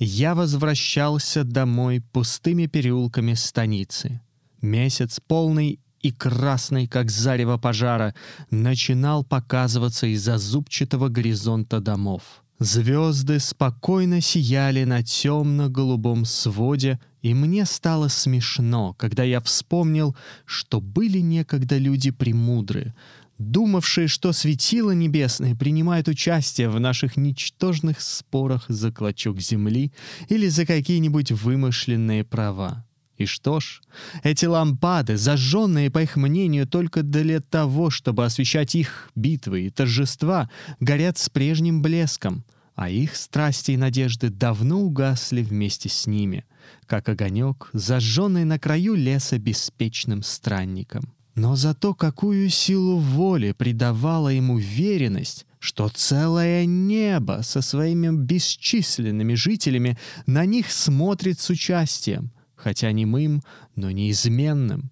я 0.00 0.34
возвращался 0.34 1.44
домой 1.44 2.00
пустыми 2.12 2.66
переулками 2.66 3.34
станицы. 3.34 4.20
Месяц 4.62 5.20
полный 5.20 5.78
и 6.00 6.10
красный, 6.10 6.86
как 6.86 7.10
зарево 7.10 7.58
пожара, 7.58 8.14
начинал 8.50 9.22
показываться 9.24 10.06
из-за 10.06 10.38
зубчатого 10.38 11.08
горизонта 11.08 11.80
домов. 11.80 12.42
Звезды 12.60 13.40
спокойно 13.40 14.20
сияли 14.20 14.84
на 14.84 15.02
темно-голубом 15.02 16.26
своде, 16.26 17.00
и 17.22 17.32
мне 17.32 17.64
стало 17.64 18.08
смешно, 18.08 18.92
когда 18.98 19.22
я 19.22 19.40
вспомнил, 19.40 20.14
что 20.44 20.82
были 20.82 21.20
некогда 21.20 21.78
люди 21.78 22.10
премудры, 22.10 22.92
думавшие, 23.38 24.08
что 24.08 24.32
светила 24.32 24.90
небесные 24.90 25.56
принимают 25.56 26.08
участие 26.08 26.68
в 26.68 26.78
наших 26.78 27.16
ничтожных 27.16 28.02
спорах 28.02 28.66
за 28.68 28.92
клочок 28.92 29.40
земли 29.40 29.90
или 30.28 30.46
за 30.48 30.66
какие-нибудь 30.66 31.32
вымышленные 31.32 32.24
права. 32.24 32.84
И 33.20 33.26
что 33.26 33.60
ж, 33.60 33.82
эти 34.22 34.46
лампады, 34.46 35.18
зажженные, 35.18 35.90
по 35.90 36.02
их 36.02 36.16
мнению, 36.16 36.66
только 36.66 37.02
для 37.02 37.40
того, 37.40 37.90
чтобы 37.90 38.24
освещать 38.24 38.74
их 38.74 39.10
битвы 39.14 39.66
и 39.66 39.70
торжества, 39.70 40.48
горят 40.80 41.18
с 41.18 41.28
прежним 41.28 41.82
блеском, 41.82 42.46
а 42.76 42.88
их 42.88 43.14
страсти 43.14 43.72
и 43.72 43.76
надежды 43.76 44.30
давно 44.30 44.80
угасли 44.80 45.42
вместе 45.42 45.90
с 45.90 46.06
ними, 46.06 46.46
как 46.86 47.10
огонек, 47.10 47.68
зажженный 47.74 48.44
на 48.44 48.58
краю 48.58 48.94
леса 48.94 49.36
беспечным 49.36 50.22
странником. 50.22 51.12
Но 51.34 51.56
зато 51.56 51.92
какую 51.92 52.48
силу 52.48 52.96
воли 52.96 53.52
придавала 53.52 54.30
ему 54.30 54.54
уверенность, 54.54 55.44
что 55.58 55.90
целое 55.90 56.64
небо 56.64 57.40
со 57.42 57.60
своими 57.60 58.16
бесчисленными 58.16 59.34
жителями 59.34 59.98
на 60.24 60.46
них 60.46 60.72
смотрит 60.72 61.38
с 61.38 61.50
участием— 61.50 62.32
хотя 62.62 62.92
немым, 62.92 63.42
но 63.76 63.90
неизменным. 63.90 64.90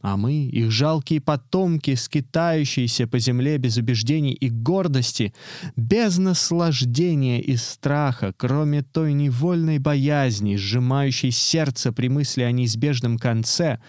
А 0.00 0.16
мы, 0.16 0.46
их 0.46 0.70
жалкие 0.70 1.20
потомки, 1.20 1.96
скитающиеся 1.96 3.08
по 3.08 3.18
земле 3.18 3.58
без 3.58 3.78
убеждений 3.78 4.32
и 4.32 4.48
гордости, 4.48 5.34
без 5.74 6.18
наслаждения 6.18 7.40
и 7.40 7.56
страха, 7.56 8.32
кроме 8.36 8.82
той 8.82 9.12
невольной 9.12 9.78
боязни, 9.78 10.54
сжимающей 10.54 11.32
сердце 11.32 11.92
при 11.92 12.08
мысли 12.08 12.42
о 12.42 12.52
неизбежном 12.52 13.18
конце, 13.18 13.80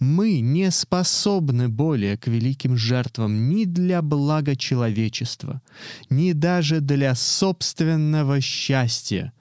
мы 0.00 0.40
не 0.40 0.70
способны 0.70 1.68
более 1.68 2.16
к 2.16 2.28
великим 2.28 2.78
жертвам 2.78 3.50
ни 3.50 3.64
для 3.64 4.00
блага 4.00 4.56
человечества, 4.56 5.60
ни 6.08 6.32
даже 6.32 6.80
для 6.80 7.14
собственного 7.14 8.40
счастья— 8.40 9.32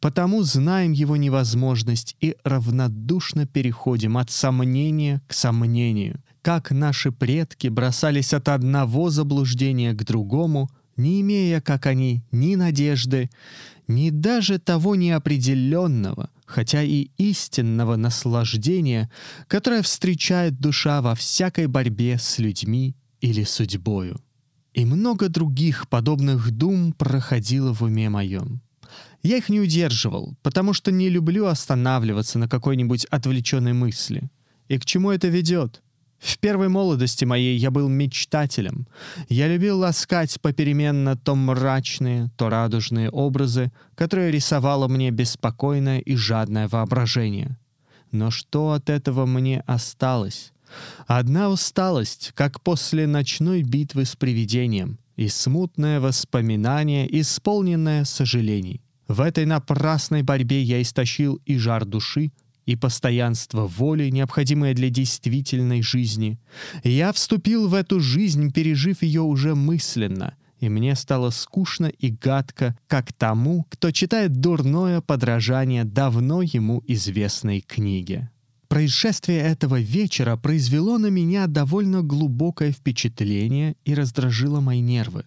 Потому 0.00 0.42
знаем 0.42 0.92
его 0.92 1.16
невозможность 1.16 2.16
и 2.20 2.36
равнодушно 2.44 3.46
переходим 3.46 4.18
от 4.18 4.30
сомнения 4.30 5.22
к 5.26 5.32
сомнению. 5.32 6.22
Как 6.42 6.70
наши 6.70 7.10
предки 7.10 7.68
бросались 7.68 8.32
от 8.32 8.48
одного 8.48 9.10
заблуждения 9.10 9.94
к 9.94 10.04
другому, 10.04 10.68
не 10.96 11.20
имея, 11.20 11.60
как 11.60 11.86
они, 11.86 12.22
ни 12.30 12.54
надежды, 12.54 13.30
ни 13.88 14.10
даже 14.10 14.58
того 14.58 14.94
неопределенного, 14.94 16.30
хотя 16.44 16.82
и 16.82 17.10
истинного 17.18 17.96
наслаждения, 17.96 19.10
которое 19.48 19.82
встречает 19.82 20.60
душа 20.60 21.02
во 21.02 21.14
всякой 21.14 21.66
борьбе 21.66 22.18
с 22.18 22.38
людьми 22.38 22.96
или 23.20 23.44
судьбою. 23.44 24.20
И 24.72 24.84
много 24.84 25.28
других 25.28 25.88
подобных 25.88 26.50
дум 26.50 26.92
проходило 26.92 27.72
в 27.72 27.82
уме 27.82 28.10
моем. 28.10 28.60
Я 29.26 29.38
их 29.38 29.48
не 29.48 29.58
удерживал, 29.58 30.36
потому 30.42 30.72
что 30.72 30.92
не 30.92 31.08
люблю 31.08 31.46
останавливаться 31.46 32.38
на 32.38 32.48
какой-нибудь 32.48 33.06
отвлеченной 33.06 33.72
мысли. 33.72 34.30
И 34.68 34.78
к 34.78 34.84
чему 34.84 35.10
это 35.10 35.26
ведет? 35.26 35.82
В 36.20 36.38
первой 36.38 36.68
молодости 36.68 37.24
моей 37.24 37.58
я 37.58 37.72
был 37.72 37.88
мечтателем. 37.88 38.86
Я 39.28 39.48
любил 39.48 39.80
ласкать 39.80 40.40
попеременно 40.40 41.16
то 41.16 41.34
мрачные, 41.34 42.30
то 42.36 42.48
радужные 42.48 43.10
образы, 43.10 43.72
которые 43.96 44.30
рисовало 44.30 44.86
мне 44.86 45.10
беспокойное 45.10 45.98
и 45.98 46.14
жадное 46.14 46.68
воображение. 46.68 47.58
Но 48.12 48.30
что 48.30 48.74
от 48.74 48.88
этого 48.88 49.26
мне 49.26 49.64
осталось? 49.66 50.52
Одна 51.08 51.50
усталость, 51.50 52.30
как 52.36 52.60
после 52.60 53.08
ночной 53.08 53.64
битвы 53.64 54.04
с 54.04 54.14
привидением, 54.14 55.00
и 55.16 55.26
смутное 55.26 55.98
воспоминание, 55.98 57.08
исполненное 57.20 58.04
сожалений. 58.04 58.85
В 59.08 59.20
этой 59.20 59.46
напрасной 59.46 60.22
борьбе 60.22 60.62
я 60.62 60.82
истощил 60.82 61.40
и 61.44 61.56
жар 61.58 61.84
души, 61.84 62.32
и 62.64 62.74
постоянство 62.74 63.66
воли, 63.66 64.10
необходимое 64.10 64.74
для 64.74 64.90
действительной 64.90 65.82
жизни. 65.82 66.40
Я 66.82 67.12
вступил 67.12 67.68
в 67.68 67.74
эту 67.74 68.00
жизнь, 68.00 68.52
пережив 68.52 69.02
ее 69.02 69.22
уже 69.22 69.54
мысленно, 69.54 70.34
и 70.58 70.68
мне 70.68 70.96
стало 70.96 71.30
скучно 71.30 71.86
и 71.86 72.10
гадко, 72.10 72.76
как 72.88 73.12
тому, 73.12 73.66
кто 73.70 73.92
читает 73.92 74.40
дурное 74.40 75.00
подражание 75.00 75.84
давно 75.84 76.42
ему 76.42 76.82
известной 76.88 77.60
книге. 77.60 78.30
Происшествие 78.66 79.38
этого 79.38 79.78
вечера 79.78 80.36
произвело 80.36 80.98
на 80.98 81.06
меня 81.06 81.46
довольно 81.46 82.02
глубокое 82.02 82.72
впечатление 82.72 83.76
и 83.84 83.94
раздражило 83.94 84.60
мои 84.60 84.80
нервы. 84.80 85.24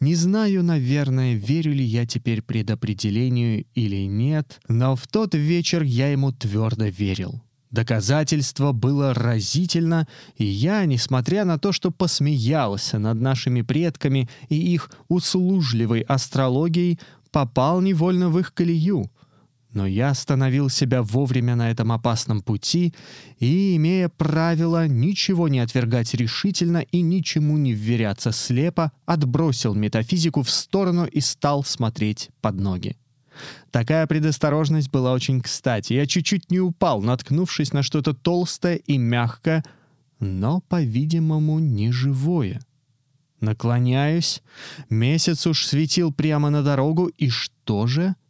Не 0.00 0.14
знаю, 0.14 0.62
наверное, 0.62 1.34
верю 1.34 1.72
ли 1.72 1.84
я 1.84 2.06
теперь 2.06 2.42
предопределению 2.42 3.64
или 3.74 4.06
нет, 4.06 4.60
но 4.68 4.96
в 4.96 5.06
тот 5.06 5.34
вечер 5.34 5.82
я 5.82 6.12
ему 6.12 6.32
твердо 6.32 6.86
верил. 6.86 7.42
Доказательство 7.70 8.72
было 8.72 9.12
разительно, 9.12 10.06
и 10.36 10.44
я, 10.44 10.84
несмотря 10.86 11.44
на 11.44 11.58
то, 11.58 11.72
что 11.72 11.90
посмеялся 11.90 12.98
над 12.98 13.20
нашими 13.20 13.62
предками 13.62 14.28
и 14.48 14.54
их 14.54 14.90
услужливой 15.08 16.00
астрологией, 16.02 17.00
попал 17.32 17.80
невольно 17.80 18.30
в 18.30 18.38
их 18.38 18.54
колею— 18.54 19.10
но 19.72 19.86
я 19.86 20.10
остановил 20.10 20.68
себя 20.68 21.02
вовремя 21.02 21.54
на 21.56 21.70
этом 21.70 21.92
опасном 21.92 22.40
пути 22.40 22.94
и, 23.38 23.76
имея 23.76 24.08
правило 24.08 24.86
ничего 24.88 25.48
не 25.48 25.60
отвергать 25.60 26.14
решительно 26.14 26.78
и 26.78 27.00
ничему 27.02 27.58
не 27.58 27.72
вверяться 27.72 28.32
слепо, 28.32 28.92
отбросил 29.04 29.74
метафизику 29.74 30.42
в 30.42 30.50
сторону 30.50 31.04
и 31.04 31.20
стал 31.20 31.64
смотреть 31.64 32.30
под 32.40 32.58
ноги. 32.60 32.96
Такая 33.70 34.06
предосторожность 34.06 34.90
была 34.90 35.12
очень 35.12 35.42
кстати. 35.42 35.92
Я 35.92 36.06
чуть-чуть 36.06 36.50
не 36.50 36.60
упал, 36.60 37.02
наткнувшись 37.02 37.72
на 37.72 37.82
что-то 37.82 38.14
толстое 38.14 38.76
и 38.76 38.96
мягкое, 38.96 39.62
но, 40.20 40.60
по-видимому, 40.60 41.58
не 41.58 41.92
живое. 41.92 42.60
Наклоняюсь. 43.40 44.42
Месяц 44.88 45.46
уж 45.46 45.66
светил 45.66 46.12
прямо 46.12 46.48
на 46.48 46.62
дорогу, 46.62 47.08
и 47.08 47.28
что 47.28 47.86
же— 47.86 48.14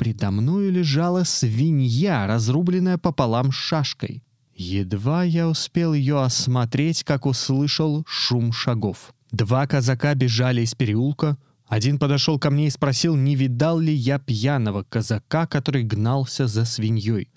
Предо 0.00 0.30
мною 0.30 0.72
лежала 0.72 1.24
свинья, 1.24 2.26
разрубленная 2.26 2.96
пополам 2.96 3.52
шашкой. 3.52 4.22
Едва 4.54 5.24
я 5.24 5.46
успел 5.46 5.92
ее 5.92 6.22
осмотреть, 6.22 7.04
как 7.04 7.26
услышал 7.26 8.02
шум 8.06 8.50
шагов. 8.50 9.12
Два 9.30 9.66
казака 9.66 10.14
бежали 10.14 10.62
из 10.62 10.74
переулка. 10.74 11.36
Один 11.66 11.98
подошел 11.98 12.38
ко 12.38 12.48
мне 12.48 12.68
и 12.68 12.70
спросил, 12.70 13.14
не 13.14 13.36
видал 13.36 13.78
ли 13.78 13.92
я 13.92 14.18
пьяного 14.18 14.84
казака, 14.84 15.46
который 15.46 15.82
гнался 15.82 16.46
за 16.46 16.64
свиньей. 16.64 17.28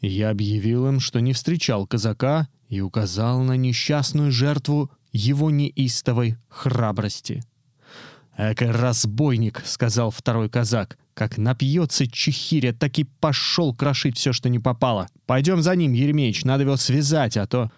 Я 0.00 0.30
объявил 0.30 0.88
им, 0.88 1.00
что 1.00 1.20
не 1.20 1.34
встречал 1.34 1.86
казака, 1.86 2.48
и 2.70 2.80
указал 2.80 3.42
на 3.42 3.58
несчастную 3.58 4.32
жертву 4.32 4.90
его 5.12 5.50
неистовой 5.50 6.38
храбрости. 6.48 7.42
«Эка 8.38 8.72
разбойник»,— 8.72 9.62
сказал 9.66 10.12
второй 10.12 10.48
казак. 10.48 10.96
Как 11.12 11.36
напьется 11.36 12.06
чехиря, 12.06 12.72
так 12.72 12.96
и 13.00 13.04
пошел 13.04 13.74
крошить 13.74 14.16
все, 14.16 14.32
что 14.32 14.48
не 14.48 14.60
попало. 14.60 15.08
Пойдем 15.26 15.60
за 15.60 15.74
ним, 15.74 15.92
Еремеич, 15.92 16.44
надо 16.44 16.62
его 16.62 16.76
связать, 16.76 17.36
а 17.36 17.46
то... 17.46 17.72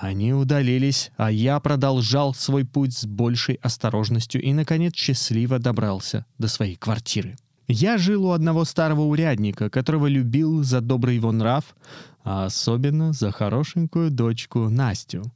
Они 0.00 0.32
удалились, 0.32 1.12
а 1.18 1.30
я 1.30 1.60
продолжал 1.60 2.32
свой 2.34 2.64
путь 2.64 2.96
с 2.96 3.04
большей 3.04 3.56
осторожностью 3.56 4.42
и, 4.42 4.54
наконец, 4.54 4.94
счастливо 4.94 5.58
добрался 5.58 6.24
до 6.38 6.48
своей 6.48 6.76
квартиры. 6.76 7.36
Я 7.68 7.98
жил 7.98 8.24
у 8.24 8.32
одного 8.32 8.64
старого 8.64 9.02
урядника, 9.02 9.68
которого 9.68 10.06
любил 10.06 10.62
за 10.62 10.80
добрый 10.80 11.16
его 11.16 11.30
нрав, 11.30 11.76
а 12.24 12.46
особенно 12.46 13.12
за 13.12 13.30
хорошенькую 13.30 14.10
дочку 14.10 14.70
Настю. 14.70 15.30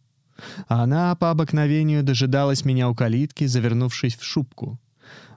Она 0.66 1.14
по 1.14 1.30
обыкновению 1.30 2.02
дожидалась 2.02 2.64
меня 2.64 2.88
у 2.88 2.94
калитки, 2.94 3.46
завернувшись 3.46 4.16
в 4.16 4.24
шубку. 4.24 4.78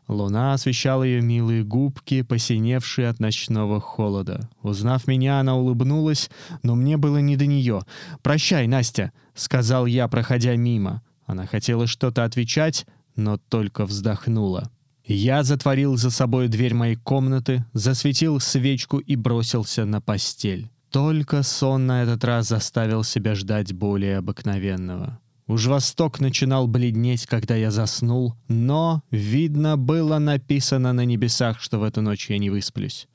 Луна 0.07 0.53
освещала 0.53 1.03
ее 1.03 1.21
милые 1.21 1.63
губки, 1.63 2.21
посиневшие 2.21 3.07
от 3.07 3.19
ночного 3.19 3.79
холода. 3.79 4.49
Узнав 4.61 5.07
меня, 5.07 5.39
она 5.39 5.55
улыбнулась, 5.55 6.29
но 6.63 6.75
мне 6.75 6.97
было 6.97 7.19
не 7.19 7.37
до 7.37 7.45
нее. 7.45 7.81
«Прощай, 8.21 8.67
Настя»,— 8.67 9.13
сказал 9.35 9.85
я, 9.85 10.07
проходя 10.07 10.55
мимо. 10.55 11.01
Она 11.25 11.45
хотела 11.45 11.87
что-то 11.87 12.25
отвечать, 12.25 12.85
но 13.15 13.37
только 13.37 13.85
вздохнула. 13.85 14.69
Я 15.05 15.43
затворил 15.43 15.97
за 15.97 16.11
собой 16.11 16.47
дверь 16.47 16.73
моей 16.73 16.95
комнаты, 16.95 17.65
засветил 17.73 18.39
свечку 18.39 18.97
и 18.97 19.15
бросился 19.15 19.85
на 19.85 20.01
постель. 20.01 20.69
Только 20.91 21.41
сон 21.41 21.87
на 21.87 22.03
этот 22.03 22.23
раз 22.25 22.49
заставил 22.49 23.05
себя 23.05 23.33
ждать 23.33 23.71
более 23.71 24.17
обыкновенного. 24.17 25.19
Уж 25.47 25.67
восток 25.67 26.19
начинал 26.19 26.67
бледнеть, 26.67 27.25
когда 27.25 27.55
я 27.55 27.71
заснул, 27.71 28.35
но, 28.49 29.01
видно, 29.09 29.77
было 29.77 30.17
написано 30.19 30.91
на 30.91 31.05
небесах, 31.05 31.61
что 31.61 31.79
в 31.79 31.83
эту 31.83 32.01
ночь 32.01 32.29
я 32.29 32.37
не 32.37 32.49
высплюсь. 32.49 33.07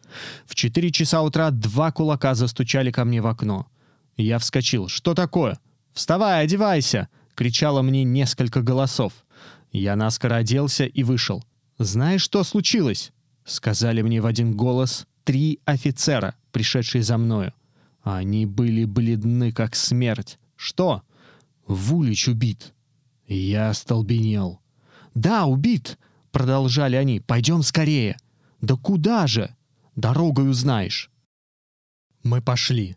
В 0.47 0.55
четыре 0.55 0.91
часа 0.91 1.21
утра 1.23 1.51
два 1.51 1.93
кулака 1.93 2.35
застучали 2.35 2.91
ко 2.91 3.05
мне 3.05 3.21
в 3.21 3.27
окно. 3.27 3.67
Я 4.17 4.39
вскочил. 4.39 4.89
«Что 4.89 5.13
такое?» 5.13 5.59
«Вставай, 5.93 6.45
одевайся!»— 6.45 7.09
кричало 7.35 7.83
мне 7.83 8.05
несколько 8.05 8.63
голосов. 8.63 9.13
Я 9.71 9.97
наскоро 9.97 10.37
оделся 10.37 10.87
и 10.87 11.03
вышел. 11.03 11.45
«Знаешь, 11.79 12.23
что 12.23 12.43
случилось?»— 12.43 13.13
сказали 13.45 14.01
мне 14.01 14.23
в 14.23 14.27
один 14.27 14.57
голос 14.57 15.07
три 15.25 15.61
офицера, 15.67 16.37
пришедшие 16.53 17.03
за 17.03 17.19
мною. 17.19 17.53
Они 18.07 18.47
были 18.47 18.85
бледны, 18.85 19.51
как 19.51 19.75
смерть. 19.75 20.39
«Что?» 20.55 21.03
«Вулич 21.67 22.29
убит». 22.29 22.73
Я 23.27 23.71
остолбенел. 23.71 24.61
«Да, 25.17 25.47
убит!»— 25.47 25.99
продолжали 26.31 26.95
они. 26.95 27.19
«Пойдем 27.19 27.65
скорее!» 27.65 28.17
«Да 28.61 28.77
куда 28.77 29.27
же?» 29.27 29.57
«Дорогой 29.97 30.49
узнаешь». 30.49 31.11
Мы 32.23 32.41
пошли. 32.41 32.97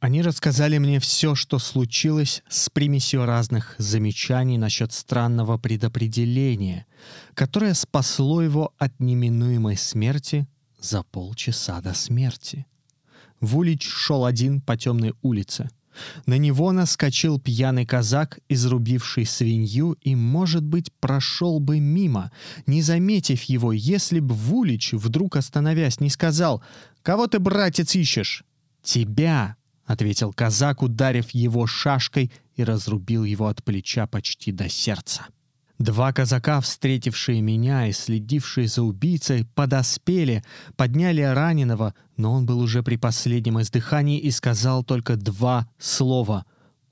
Они 0.00 0.20
рассказали 0.20 0.76
мне 0.76 1.00
все, 1.00 1.34
что 1.34 1.58
случилось 1.58 2.42
с 2.50 2.68
примесью 2.68 3.24
разных 3.24 3.74
замечаний 3.78 4.58
насчет 4.58 4.92
странного 4.92 5.56
предопределения, 5.56 6.84
которое 7.32 7.72
спасло 7.72 8.42
его 8.42 8.74
от 8.76 9.00
неминуемой 9.00 9.78
смерти 9.78 10.46
за 10.78 11.02
полчаса 11.04 11.80
до 11.80 11.94
смерти. 11.94 12.66
Вулич 13.42 13.86
шел 13.86 14.24
один 14.24 14.60
по 14.60 14.76
темной 14.76 15.14
улице. 15.20 15.68
На 16.24 16.38
него 16.38 16.72
наскочил 16.72 17.38
пьяный 17.38 17.84
казак, 17.84 18.38
изрубивший 18.48 19.26
свинью, 19.26 19.98
и, 20.00 20.14
может 20.14 20.64
быть, 20.64 20.90
прошел 21.00 21.60
бы 21.60 21.80
мимо, 21.80 22.32
не 22.66 22.80
заметив 22.80 23.42
его, 23.42 23.72
если 23.72 24.20
б 24.20 24.32
Вулич, 24.32 24.94
вдруг 24.94 25.36
остановясь, 25.36 26.00
не 26.00 26.08
сказал 26.08 26.62
«Кого 27.02 27.26
ты, 27.26 27.40
братец, 27.40 27.94
ищешь?» 27.94 28.44
«Тебя!»— 28.82 29.56
ответил 29.84 30.32
казак, 30.32 30.80
ударив 30.80 31.30
его 31.30 31.66
шашкой 31.66 32.32
и 32.56 32.64
разрубил 32.64 33.24
его 33.24 33.48
от 33.48 33.62
плеча 33.62 34.06
почти 34.06 34.52
до 34.52 34.68
сердца. 34.68 35.26
Два 35.82 36.12
казака, 36.12 36.60
встретившие 36.60 37.40
меня 37.40 37.88
и 37.88 37.92
следившие 37.92 38.68
за 38.68 38.84
убийцей, 38.84 39.44
подоспели, 39.56 40.44
подняли 40.76 41.22
раненого, 41.22 41.92
но 42.16 42.34
он 42.34 42.46
был 42.46 42.60
уже 42.60 42.84
при 42.84 42.94
последнем 42.94 43.60
издыхании 43.60 44.20
и 44.20 44.30
сказал 44.30 44.84
только 44.84 45.16
два 45.16 45.68
слова 45.80 46.44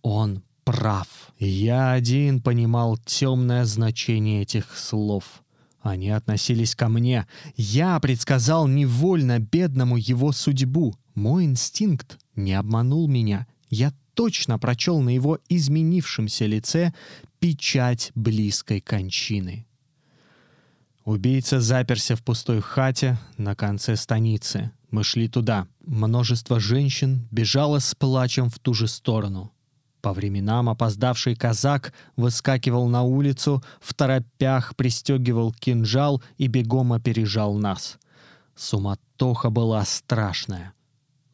«Он 0.02 0.42
прав». 0.64 1.06
Я 1.38 1.92
один 1.92 2.42
понимал 2.42 2.96
темное 2.96 3.64
значение 3.64 4.42
этих 4.42 4.76
слов. 4.76 5.44
Они 5.80 6.10
относились 6.10 6.74
ко 6.74 6.88
мне. 6.88 7.28
Я 7.54 8.00
предсказал 8.00 8.66
невольно 8.66 9.38
бедному 9.38 9.98
его 9.98 10.32
судьбу. 10.32 10.96
Мой 11.14 11.44
инстинкт 11.44 12.18
не 12.34 12.54
обманул 12.54 13.06
меня. 13.06 13.46
Я 13.68 13.92
точно 14.14 14.58
прочел 14.58 15.00
на 15.00 15.10
его 15.10 15.38
изменившемся 15.48 16.46
лице 16.46 16.92
печать 17.40 18.12
близкой 18.14 18.80
кончины. 18.80 19.66
Убийца 21.04 21.60
заперся 21.60 22.14
в 22.14 22.22
пустой 22.22 22.60
хате 22.60 23.18
на 23.38 23.56
конце 23.56 23.96
станицы. 23.96 24.70
Мы 24.90 25.02
шли 25.02 25.26
туда. 25.28 25.66
Множество 25.84 26.60
женщин 26.60 27.26
бежало 27.30 27.78
с 27.78 27.94
плачем 27.94 28.50
в 28.50 28.58
ту 28.58 28.74
же 28.74 28.86
сторону. 28.86 29.52
По 30.02 30.12
временам 30.12 30.68
опоздавший 30.68 31.34
казак 31.34 31.92
выскакивал 32.16 32.88
на 32.88 33.02
улицу, 33.02 33.62
в 33.80 33.94
торопях 33.94 34.76
пристегивал 34.76 35.52
кинжал 35.52 36.22
и 36.36 36.46
бегом 36.46 36.92
опережал 36.92 37.54
нас. 37.54 37.98
Суматоха 38.54 39.50
была 39.50 39.84
страшная. 39.84 40.74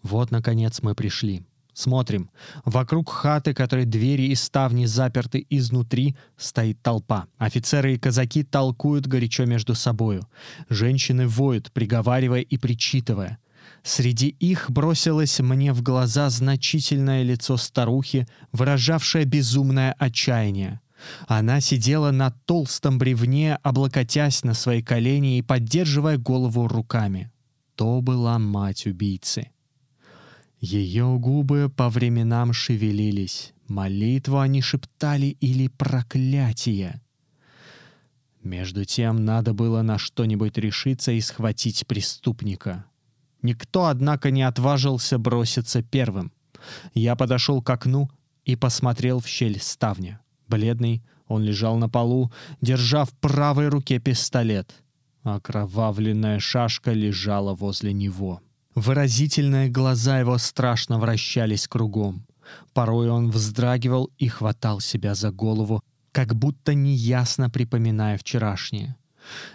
Вот, 0.02 0.30
наконец, 0.30 0.82
мы 0.82 0.94
пришли. 0.94 1.44
Смотрим. 1.76 2.30
Вокруг 2.64 3.10
хаты, 3.10 3.52
которой 3.52 3.84
двери 3.84 4.22
и 4.22 4.34
ставни 4.34 4.86
заперты 4.86 5.46
изнутри, 5.50 6.16
стоит 6.38 6.80
толпа. 6.80 7.26
Офицеры 7.36 7.92
и 7.92 7.98
казаки 7.98 8.44
толкуют 8.44 9.06
горячо 9.06 9.44
между 9.44 9.74
собою. 9.74 10.26
Женщины 10.70 11.28
воют, 11.28 11.70
приговаривая 11.72 12.40
и 12.40 12.56
причитывая. 12.56 13.36
Среди 13.82 14.28
их 14.28 14.70
бросилось 14.70 15.38
мне 15.40 15.74
в 15.74 15.82
глаза 15.82 16.30
значительное 16.30 17.22
лицо 17.22 17.58
старухи, 17.58 18.26
выражавшее 18.52 19.26
безумное 19.26 19.94
отчаяние. 19.98 20.80
Она 21.28 21.60
сидела 21.60 22.10
на 22.10 22.30
толстом 22.30 22.96
бревне, 22.96 23.58
облокотясь 23.62 24.44
на 24.44 24.54
свои 24.54 24.82
колени 24.82 25.36
и 25.36 25.42
поддерживая 25.42 26.16
голову 26.16 26.68
руками. 26.68 27.30
То 27.74 28.00
была 28.00 28.38
мать 28.38 28.86
убийцы. 28.86 29.50
Ее 30.66 31.16
губы 31.20 31.70
по 31.70 31.88
временам 31.88 32.52
шевелились. 32.52 33.52
Молитву 33.68 34.40
они 34.40 34.60
шептали 34.62 35.26
или 35.26 35.68
проклятие. 35.68 37.00
Между 38.42 38.84
тем 38.84 39.24
надо 39.24 39.54
было 39.54 39.82
на 39.82 39.96
что-нибудь 39.96 40.58
решиться 40.58 41.12
и 41.12 41.20
схватить 41.20 41.86
преступника. 41.86 42.84
Никто, 43.42 43.86
однако, 43.86 44.32
не 44.32 44.42
отважился 44.42 45.18
броситься 45.18 45.84
первым. 45.84 46.32
Я 46.94 47.14
подошел 47.14 47.62
к 47.62 47.70
окну 47.70 48.10
и 48.44 48.56
посмотрел 48.56 49.20
в 49.20 49.28
щель 49.28 49.60
ставня. 49.60 50.18
Бледный, 50.48 51.00
он 51.28 51.44
лежал 51.44 51.76
на 51.76 51.88
полу, 51.88 52.32
держа 52.60 53.04
в 53.04 53.12
правой 53.12 53.68
руке 53.68 54.00
пистолет. 54.00 54.82
Окровавленная 55.22 56.40
шашка 56.40 56.90
лежала 56.90 57.54
возле 57.54 57.92
него. 57.92 58.40
Выразительные 58.76 59.70
глаза 59.70 60.20
его 60.20 60.36
страшно 60.36 60.98
вращались 60.98 61.66
кругом. 61.66 62.26
Порой 62.74 63.08
он 63.08 63.30
вздрагивал 63.30 64.10
и 64.18 64.28
хватал 64.28 64.80
себя 64.80 65.14
за 65.14 65.30
голову, 65.30 65.82
как 66.12 66.34
будто 66.34 66.74
неясно 66.74 67.48
припоминая 67.48 68.18
вчерашнее. 68.18 68.96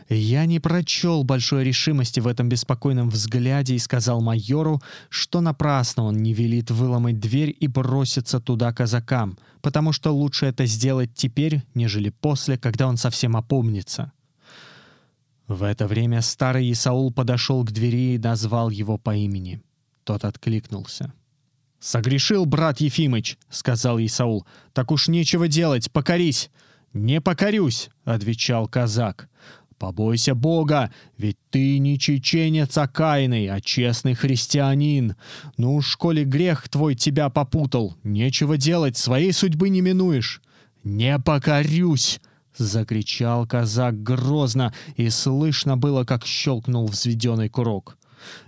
Я 0.09 0.47
не 0.47 0.59
прочел 0.59 1.23
большой 1.23 1.63
решимости 1.63 2.19
в 2.19 2.25
этом 2.25 2.49
беспокойном 2.49 3.11
взгляде 3.11 3.75
и 3.75 3.79
сказал 3.79 4.21
майору, 4.21 4.81
что 5.09 5.39
напрасно 5.39 6.03
он 6.05 6.17
не 6.17 6.33
велит 6.33 6.71
выломать 6.71 7.19
дверь 7.19 7.55
и 7.57 7.67
броситься 7.67 8.39
туда 8.39 8.73
казакам, 8.73 9.37
потому 9.61 9.93
что 9.93 10.11
лучше 10.11 10.47
это 10.47 10.65
сделать 10.65 11.13
теперь, 11.13 11.61
нежели 11.75 12.09
после, 12.09 12.57
когда 12.57 12.87
он 12.87 12.97
совсем 12.97 13.37
опомнится. 13.37 14.11
В 15.51 15.63
это 15.63 15.85
время 15.85 16.21
старый 16.21 16.71
Исаул 16.71 17.11
подошел 17.11 17.65
к 17.65 17.71
двери 17.71 18.15
и 18.15 18.17
назвал 18.17 18.69
его 18.69 18.97
по 18.97 19.13
имени. 19.13 19.61
Тот 20.05 20.23
откликнулся. 20.23 21.11
«Согрешил, 21.77 22.45
брат 22.45 22.79
Ефимыч»,— 22.79 23.37
сказал 23.49 23.99
Исаул. 23.99 24.45
«Так 24.71 24.91
уж 24.91 25.09
нечего 25.09 25.49
делать, 25.49 25.91
покорись». 25.91 26.49
«Не 26.93 27.19
покорюсь»,— 27.19 27.89
отвечал 28.05 28.69
казак. 28.69 29.27
«Побойся 29.77 30.35
Бога, 30.35 30.89
ведь 31.17 31.37
ты 31.49 31.79
не 31.79 31.99
чеченец 31.99 32.77
окаянный, 32.77 33.47
а 33.47 33.59
честный 33.59 34.13
христианин. 34.13 35.17
Ну 35.57 35.75
уж, 35.75 35.97
коли 35.97 36.23
грех 36.23 36.69
твой 36.69 36.95
тебя 36.95 37.27
попутал, 37.27 37.97
нечего 38.03 38.55
делать, 38.55 38.95
своей 38.95 39.33
судьбы 39.33 39.67
не 39.67 39.81
минуешь». 39.81 40.41
«Не 40.85 41.19
покорюсь»,— 41.19 42.21
закричал 42.63 43.47
казак 43.47 44.01
грозно, 44.01 44.73
и 44.95 45.09
слышно 45.09 45.77
было, 45.77 46.03
как 46.03 46.25
щелкнул 46.25 46.87
взведенный 46.87 47.49
курок. 47.49 47.97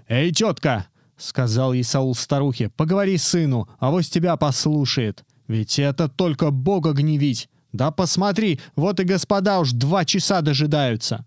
«Эй, 0.08 0.32
тетка!»— 0.32 0.88
сказал 1.18 1.74
Исаул 1.74 2.16
старухе. 2.16 2.70
«Поговори 2.70 3.18
сыну, 3.18 3.70
а 3.80 3.92
вось 3.92 4.10
тебя 4.10 4.36
послушает. 4.38 5.24
Ведь 5.48 5.80
это 5.80 6.08
только 6.10 6.52
Бога 6.52 6.94
гневить. 6.94 7.50
Да 7.72 7.92
посмотри, 7.92 8.60
вот 8.76 9.00
и 9.00 9.04
господа 9.04 9.60
уж 9.60 9.72
два 9.72 10.06
часа 10.06 10.42
дожидаются». 10.42 11.26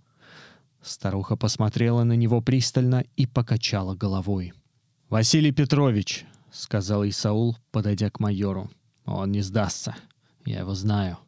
Старуха 0.83 1.37
посмотрела 1.37 2.05
на 2.05 2.13
него 2.13 2.41
пристально 2.41 3.05
и 3.17 3.27
покачала 3.27 3.95
головой. 3.95 4.53
«Василий 5.09 5.51
Петрович»,— 5.51 6.25
сказал 6.53 7.07
Исаул, 7.07 7.57
подойдя 7.73 8.11
к 8.11 8.21
майору,— 8.21 8.71
«он 9.05 9.33
не 9.33 9.43
сдастся. 9.43 9.97
Я 10.45 10.61
его 10.61 10.75
знаю. 10.75 11.19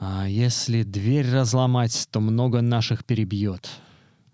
А 0.00 0.28
если 0.28 0.84
дверь 0.84 1.28
разломать, 1.28 2.08
то 2.10 2.20
много 2.20 2.60
наших 2.60 3.04
перебьет. 3.04 3.68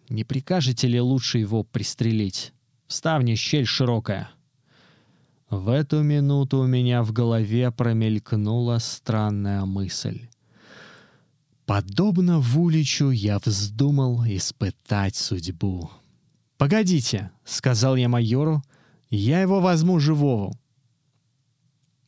Не 0.09 0.25
прикажете 0.25 0.89
ли 0.89 1.01
лучше 1.01 1.39
его 1.39 1.65
пристрелить? 1.65 2.53
В 2.87 2.93
щель 3.37 3.65
широкая. 3.65 4.29
В 5.49 5.71
эту 5.71 6.03
минуту 6.03 6.59
у 6.59 6.67
меня 6.67 7.03
в 7.03 7.13
голове 7.13 7.71
промелькнула 7.71 8.79
странная 8.79 9.65
мысль. 9.65 10.29
Подобно 11.65 12.41
Вуличу 12.41 13.11
я 13.11 13.39
вздумал 13.39 14.25
испытать 14.27 15.17
судьбу. 15.17 15.91
«Погодите»,— 16.59 17.31
сказал 17.45 17.97
я 17.97 18.09
майору,— 18.09 18.63
«я 19.11 19.41
его 19.41 19.61
возьму 19.61 19.99
живого. 19.99 20.53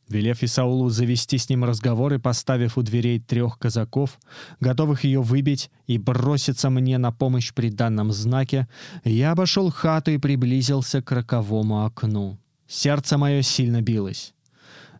Велев 0.09 0.41
Исаулу 0.41 0.89
завести 0.89 1.37
с 1.37 1.49
ним 1.49 1.65
разговор 1.65 2.13
и 2.13 2.17
поставив 2.17 2.77
у 2.77 2.81
дверей 2.81 3.19
трех 3.19 3.59
казаков, 3.59 4.19
готовых 4.59 5.03
ее 5.03 5.21
выбить 5.21 5.69
и 5.85 5.97
броситься 5.97 6.69
мне 6.69 6.97
на 6.97 7.11
помощь 7.11 7.53
при 7.53 7.69
данном 7.69 8.11
знаке, 8.11 8.67
я 9.03 9.31
обошел 9.31 9.69
хату 9.69 10.11
и 10.11 10.17
приблизился 10.17 11.01
к 11.01 11.11
роковому 11.11 11.85
окну. 11.85 12.37
Сердце 12.67 13.17
мое 13.17 13.41
сильно 13.41 13.81
билось. 13.81 14.33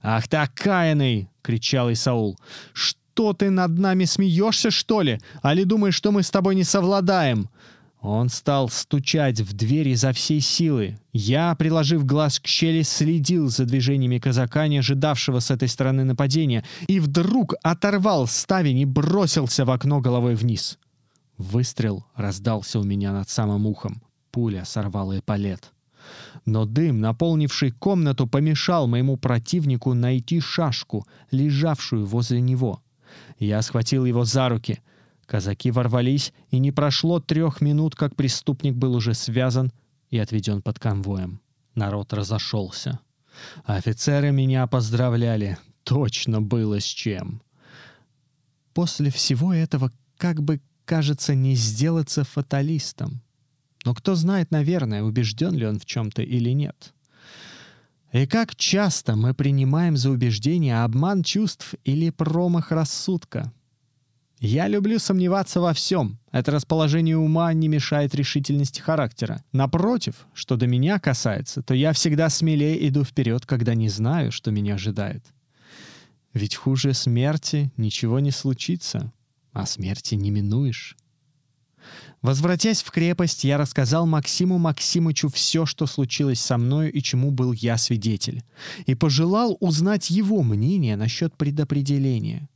«Ах 0.01 0.27
ты, 0.27 0.37
окаянный!»— 0.37 1.29
кричал 1.41 1.91
Исаул. 1.91 2.37
«Что 2.73 3.33
ты 3.33 3.49
над 3.49 3.77
нами 3.77 4.05
смеешься, 4.05 4.71
что 4.71 5.01
ли? 5.01 5.19
Али 5.41 5.63
думаешь, 5.63 5.95
что 5.95 6.11
мы 6.11 6.21
с 6.21 6.29
тобой 6.29 6.55
не 6.55 6.63
совладаем?» 6.63 7.49
Он 8.01 8.29
стал 8.29 8.69
стучать 8.69 9.41
в 9.41 9.53
дверь 9.53 9.89
изо 9.89 10.13
всей 10.13 10.39
силы. 10.39 10.99
Я, 11.13 11.55
приложив 11.55 12.05
глаз 12.05 12.39
к 12.39 12.47
щели, 12.47 12.83
следил 12.83 13.49
за 13.49 13.65
движениями 13.65 14.19
казака, 14.19 14.67
не 14.67 14.77
ожидавшего 14.77 15.39
с 15.39 15.49
этой 15.49 15.67
стороны 15.67 16.03
нападения, 16.03 16.63
и 16.87 16.99
вдруг 16.99 17.55
оторвал 17.63 18.27
ставень 18.27 18.79
и 18.79 18.85
бросился 18.85 19.65
в 19.65 19.71
окно 19.71 19.99
головой 19.99 20.35
вниз. 20.35 20.77
Выстрел 21.37 22.05
раздался 22.15 22.79
у 22.79 22.83
меня 22.83 23.11
над 23.13 23.29
самым 23.29 23.65
ухом. 23.65 24.01
Пуля 24.31 24.63
сорвала 24.65 25.17
эполет. 25.17 25.71
Но 26.45 26.65
дым, 26.65 27.01
наполнивший 27.01 27.71
комнату, 27.71 28.27
помешал 28.27 28.87
моему 28.87 29.17
противнику 29.17 29.93
найти 29.93 30.39
шашку, 30.39 31.05
лежавшую 31.31 32.05
возле 32.05 32.41
него. 32.41 32.81
Я 33.39 33.61
схватил 33.61 34.05
его 34.05 34.23
за 34.23 34.49
руки. 34.49 34.79
Казаки 35.27 35.71
ворвались, 35.71 36.33
и 36.49 36.57
не 36.57 36.71
прошло 36.71 37.19
трех 37.19 37.59
минут, 37.61 37.95
как 37.95 38.15
преступник 38.15 38.75
был 38.75 38.95
уже 38.95 39.13
связан 39.13 39.71
и 40.09 40.17
отведен 40.17 40.61
под 40.61 40.79
конвоем. 40.79 41.41
Народ 41.75 42.13
разошелся. 42.13 42.99
Офицеры 43.65 44.31
меня 44.31 44.65
поздравляли. 44.67 45.57
Точно 45.83 46.41
было 46.41 46.79
с 46.79 46.85
чем. 46.85 47.41
После 48.73 49.11
всего 49.11 49.53
этого 49.53 49.91
как 50.17 50.41
бы 50.41 50.61
кажется 50.85 51.35
не 51.35 51.55
сделаться 51.55 52.23
фаталистом. 52.23 53.21
Но 53.83 53.93
кто 53.93 54.15
знает, 54.15 54.51
наверное, 54.51 55.03
убежден 55.03 55.53
ли 55.53 55.65
он 55.65 55.77
в 55.77 55.85
чем-то 55.85 56.21
или 56.21 56.51
нет. 56.51 56.93
И 58.13 58.25
как 58.25 58.55
часто 58.55 59.17
мы 59.17 59.33
принимаем 59.33 59.97
за 59.97 60.09
убеждение 60.09 60.83
обман 60.83 61.23
чувств 61.23 61.75
или 61.83 62.09
промах 62.11 62.71
рассудка. 62.71 63.51
Я 64.39 64.67
люблю 64.67 64.99
сомневаться 64.99 65.59
во 65.59 65.73
всем. 65.73 66.19
Это 66.31 66.51
расположение 66.51 67.17
ума 67.17 67.51
не 67.53 67.67
мешает 67.67 68.13
решительности 68.13 68.79
характера. 68.79 69.43
Напротив, 69.51 70.27
что 70.33 70.57
до 70.57 70.67
меня 70.67 70.99
касается, 70.99 71.63
то 71.63 71.73
я 71.73 71.91
всегда 71.91 72.29
смелее 72.29 72.87
иду 72.87 73.03
вперед, 73.03 73.47
когда 73.47 73.73
не 73.73 73.89
знаю, 73.89 74.31
что 74.31 74.51
меня 74.51 74.75
ожидает. 74.75 75.25
Ведь 76.33 76.55
хуже 76.55 76.93
смерти 76.93 77.71
ничего 77.77 78.19
не 78.19 78.29
случится, 78.29 79.11
а 79.53 79.65
смерти 79.65 80.13
не 80.13 80.29
минуешь. 80.29 80.95
Возвратясь 82.21 82.83
в 82.83 82.91
крепость, 82.91 83.43
я 83.43 83.57
рассказал 83.57 84.05
Максиму 84.05 84.59
Максимычу 84.59 85.29
все, 85.29 85.65
что 85.65 85.87
случилось 85.87 86.39
со 86.39 86.57
мною 86.57 86.91
и 86.91 87.01
чему 87.01 87.31
был 87.31 87.53
я 87.53 87.77
свидетель, 87.77 88.43
и 88.85 88.93
пожелал 88.93 89.57
узнать 89.61 90.11
его 90.11 90.43
мнение 90.43 90.95
насчет 90.95 91.35
предопределения. 91.35 92.49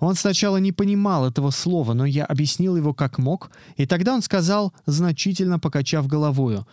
Он 0.00 0.14
сначала 0.14 0.58
не 0.58 0.72
понимал 0.72 1.26
этого 1.26 1.50
слова, 1.50 1.94
но 1.94 2.04
я 2.04 2.24
объяснил 2.24 2.76
его 2.76 2.94
как 2.94 3.18
мог, 3.18 3.50
и 3.76 3.86
тогда 3.86 4.14
он 4.14 4.22
сказал, 4.22 4.72
значительно 4.86 5.58
покачав 5.58 6.06
головою, 6.06 6.66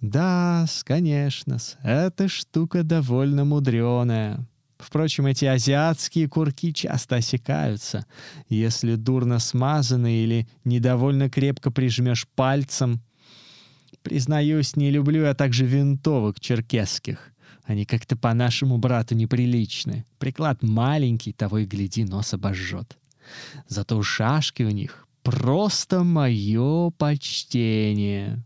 «Да, 0.00 0.66
конечно, 0.84 1.56
эта 1.82 2.28
штука 2.28 2.82
довольно 2.82 3.44
мудреная. 3.44 4.46
Впрочем, 4.78 5.26
эти 5.26 5.46
азиатские 5.46 6.28
курки 6.28 6.72
часто 6.72 7.16
осекаются. 7.16 8.04
Если 8.50 8.96
дурно 8.96 9.38
смазаны 9.38 10.12
или 10.12 10.46
недовольно 10.64 11.30
крепко 11.30 11.70
прижмешь 11.70 12.28
пальцем. 12.34 13.00
Признаюсь, 14.02 14.76
не 14.76 14.90
люблю 14.90 15.22
я 15.22 15.34
также 15.34 15.64
винтовок 15.64 16.38
черкесских. 16.38 17.33
Они 17.64 17.84
как-то 17.84 18.16
по 18.16 18.34
нашему 18.34 18.78
брату 18.78 19.14
неприличны. 19.14 20.04
Приклад 20.18 20.62
маленький, 20.62 21.32
того 21.32 21.58
и 21.58 21.66
гляди, 21.66 22.04
нос 22.04 22.34
обожжет. 22.34 22.98
Зато 23.68 24.02
шашки 24.02 24.62
у 24.62 24.70
них 24.70 25.06
просто 25.22 26.04
мое 26.04 26.90
почтение. 26.90 28.44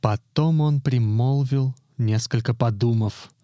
Потом 0.00 0.60
он 0.60 0.80
примолвил, 0.80 1.74
несколько 1.98 2.54
подумав— 2.54 3.30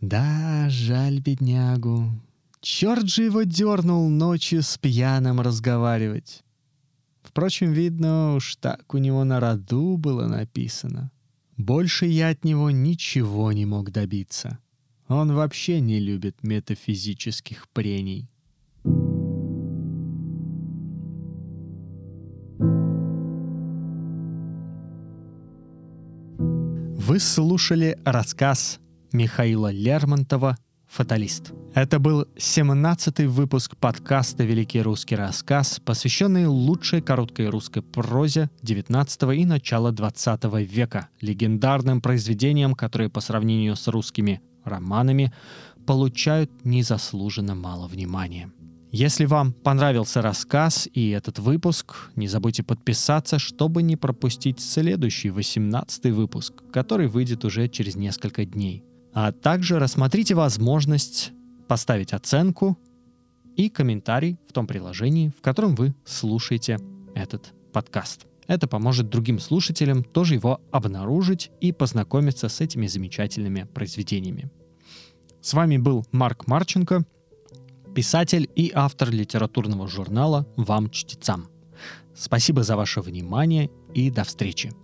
да, 0.00 0.66
жаль 0.68 1.20
беднягу. 1.20 2.10
Черт 2.60 3.08
же 3.08 3.24
его 3.24 3.42
дернул 3.42 4.08
ночью 4.08 4.62
с 4.62 4.76
пьяным 4.76 5.40
разговаривать. 5.40 6.44
Впрочем, 7.22 7.72
видно, 7.72 8.34
уж 8.34 8.56
так 8.56 8.92
у 8.94 8.98
него 8.98 9.24
на 9.24 9.40
роду 9.40 9.96
было 9.96 10.26
написано. 10.26 11.10
Больше 11.56 12.06
я 12.06 12.28
от 12.28 12.44
него 12.44 12.70
ничего 12.70 13.50
не 13.52 13.64
мог 13.64 13.90
добиться. 13.90 14.58
Он 15.08 15.32
вообще 15.32 15.80
не 15.80 16.00
любит 16.00 16.42
метафизических 16.42 17.68
прений. 17.70 18.28
Вы 26.98 27.20
слушали 27.20 27.98
рассказ 28.04 28.80
Михаила 29.12 29.70
Лермонтова 29.70 30.56
«Фаталист». 30.96 31.52
Это 31.74 31.98
был 31.98 32.26
17-й 32.36 33.26
выпуск 33.26 33.76
подкаста 33.76 34.44
«Великий 34.44 34.80
русский 34.80 35.14
рассказ», 35.14 35.78
посвященный 35.84 36.46
лучшей 36.46 37.02
короткой 37.02 37.50
русской 37.50 37.82
прозе 37.82 38.48
19 38.62 39.38
и 39.38 39.44
начала 39.44 39.92
20 39.92 40.44
века, 40.66 41.08
легендарным 41.20 42.00
произведениям, 42.00 42.74
которые 42.74 43.10
по 43.10 43.20
сравнению 43.20 43.76
с 43.76 43.86
русскими 43.88 44.40
романами 44.64 45.34
получают 45.86 46.50
незаслуженно 46.64 47.54
мало 47.54 47.88
внимания. 47.88 48.50
Если 48.90 49.26
вам 49.26 49.52
понравился 49.52 50.22
рассказ 50.22 50.88
и 50.90 51.10
этот 51.10 51.38
выпуск, 51.38 52.10
не 52.16 52.28
забудьте 52.28 52.62
подписаться, 52.62 53.38
чтобы 53.38 53.82
не 53.82 53.96
пропустить 53.96 54.60
следующий 54.60 55.28
18 55.28 56.06
выпуск, 56.06 56.54
который 56.72 57.06
выйдет 57.06 57.44
уже 57.44 57.68
через 57.68 57.96
несколько 57.96 58.46
дней. 58.46 58.85
А 59.16 59.32
также 59.32 59.78
рассмотрите 59.78 60.34
возможность 60.34 61.32
поставить 61.68 62.12
оценку 62.12 62.76
и 63.56 63.70
комментарий 63.70 64.38
в 64.46 64.52
том 64.52 64.66
приложении, 64.66 65.30
в 65.30 65.40
котором 65.40 65.74
вы 65.74 65.94
слушаете 66.04 66.78
этот 67.14 67.54
подкаст. 67.72 68.26
Это 68.46 68.68
поможет 68.68 69.08
другим 69.08 69.38
слушателям 69.38 70.04
тоже 70.04 70.34
его 70.34 70.60
обнаружить 70.70 71.50
и 71.62 71.72
познакомиться 71.72 72.50
с 72.50 72.60
этими 72.60 72.86
замечательными 72.88 73.62
произведениями. 73.62 74.50
С 75.40 75.54
вами 75.54 75.78
был 75.78 76.04
Марк 76.12 76.46
Марченко, 76.46 77.06
писатель 77.94 78.50
и 78.54 78.70
автор 78.74 79.10
литературного 79.10 79.88
журнала 79.88 80.46
«Вам 80.56 80.90
чтецам». 80.90 81.48
Спасибо 82.14 82.62
за 82.62 82.76
ваше 82.76 83.00
внимание 83.00 83.70
и 83.94 84.10
до 84.10 84.24
встречи. 84.24 84.74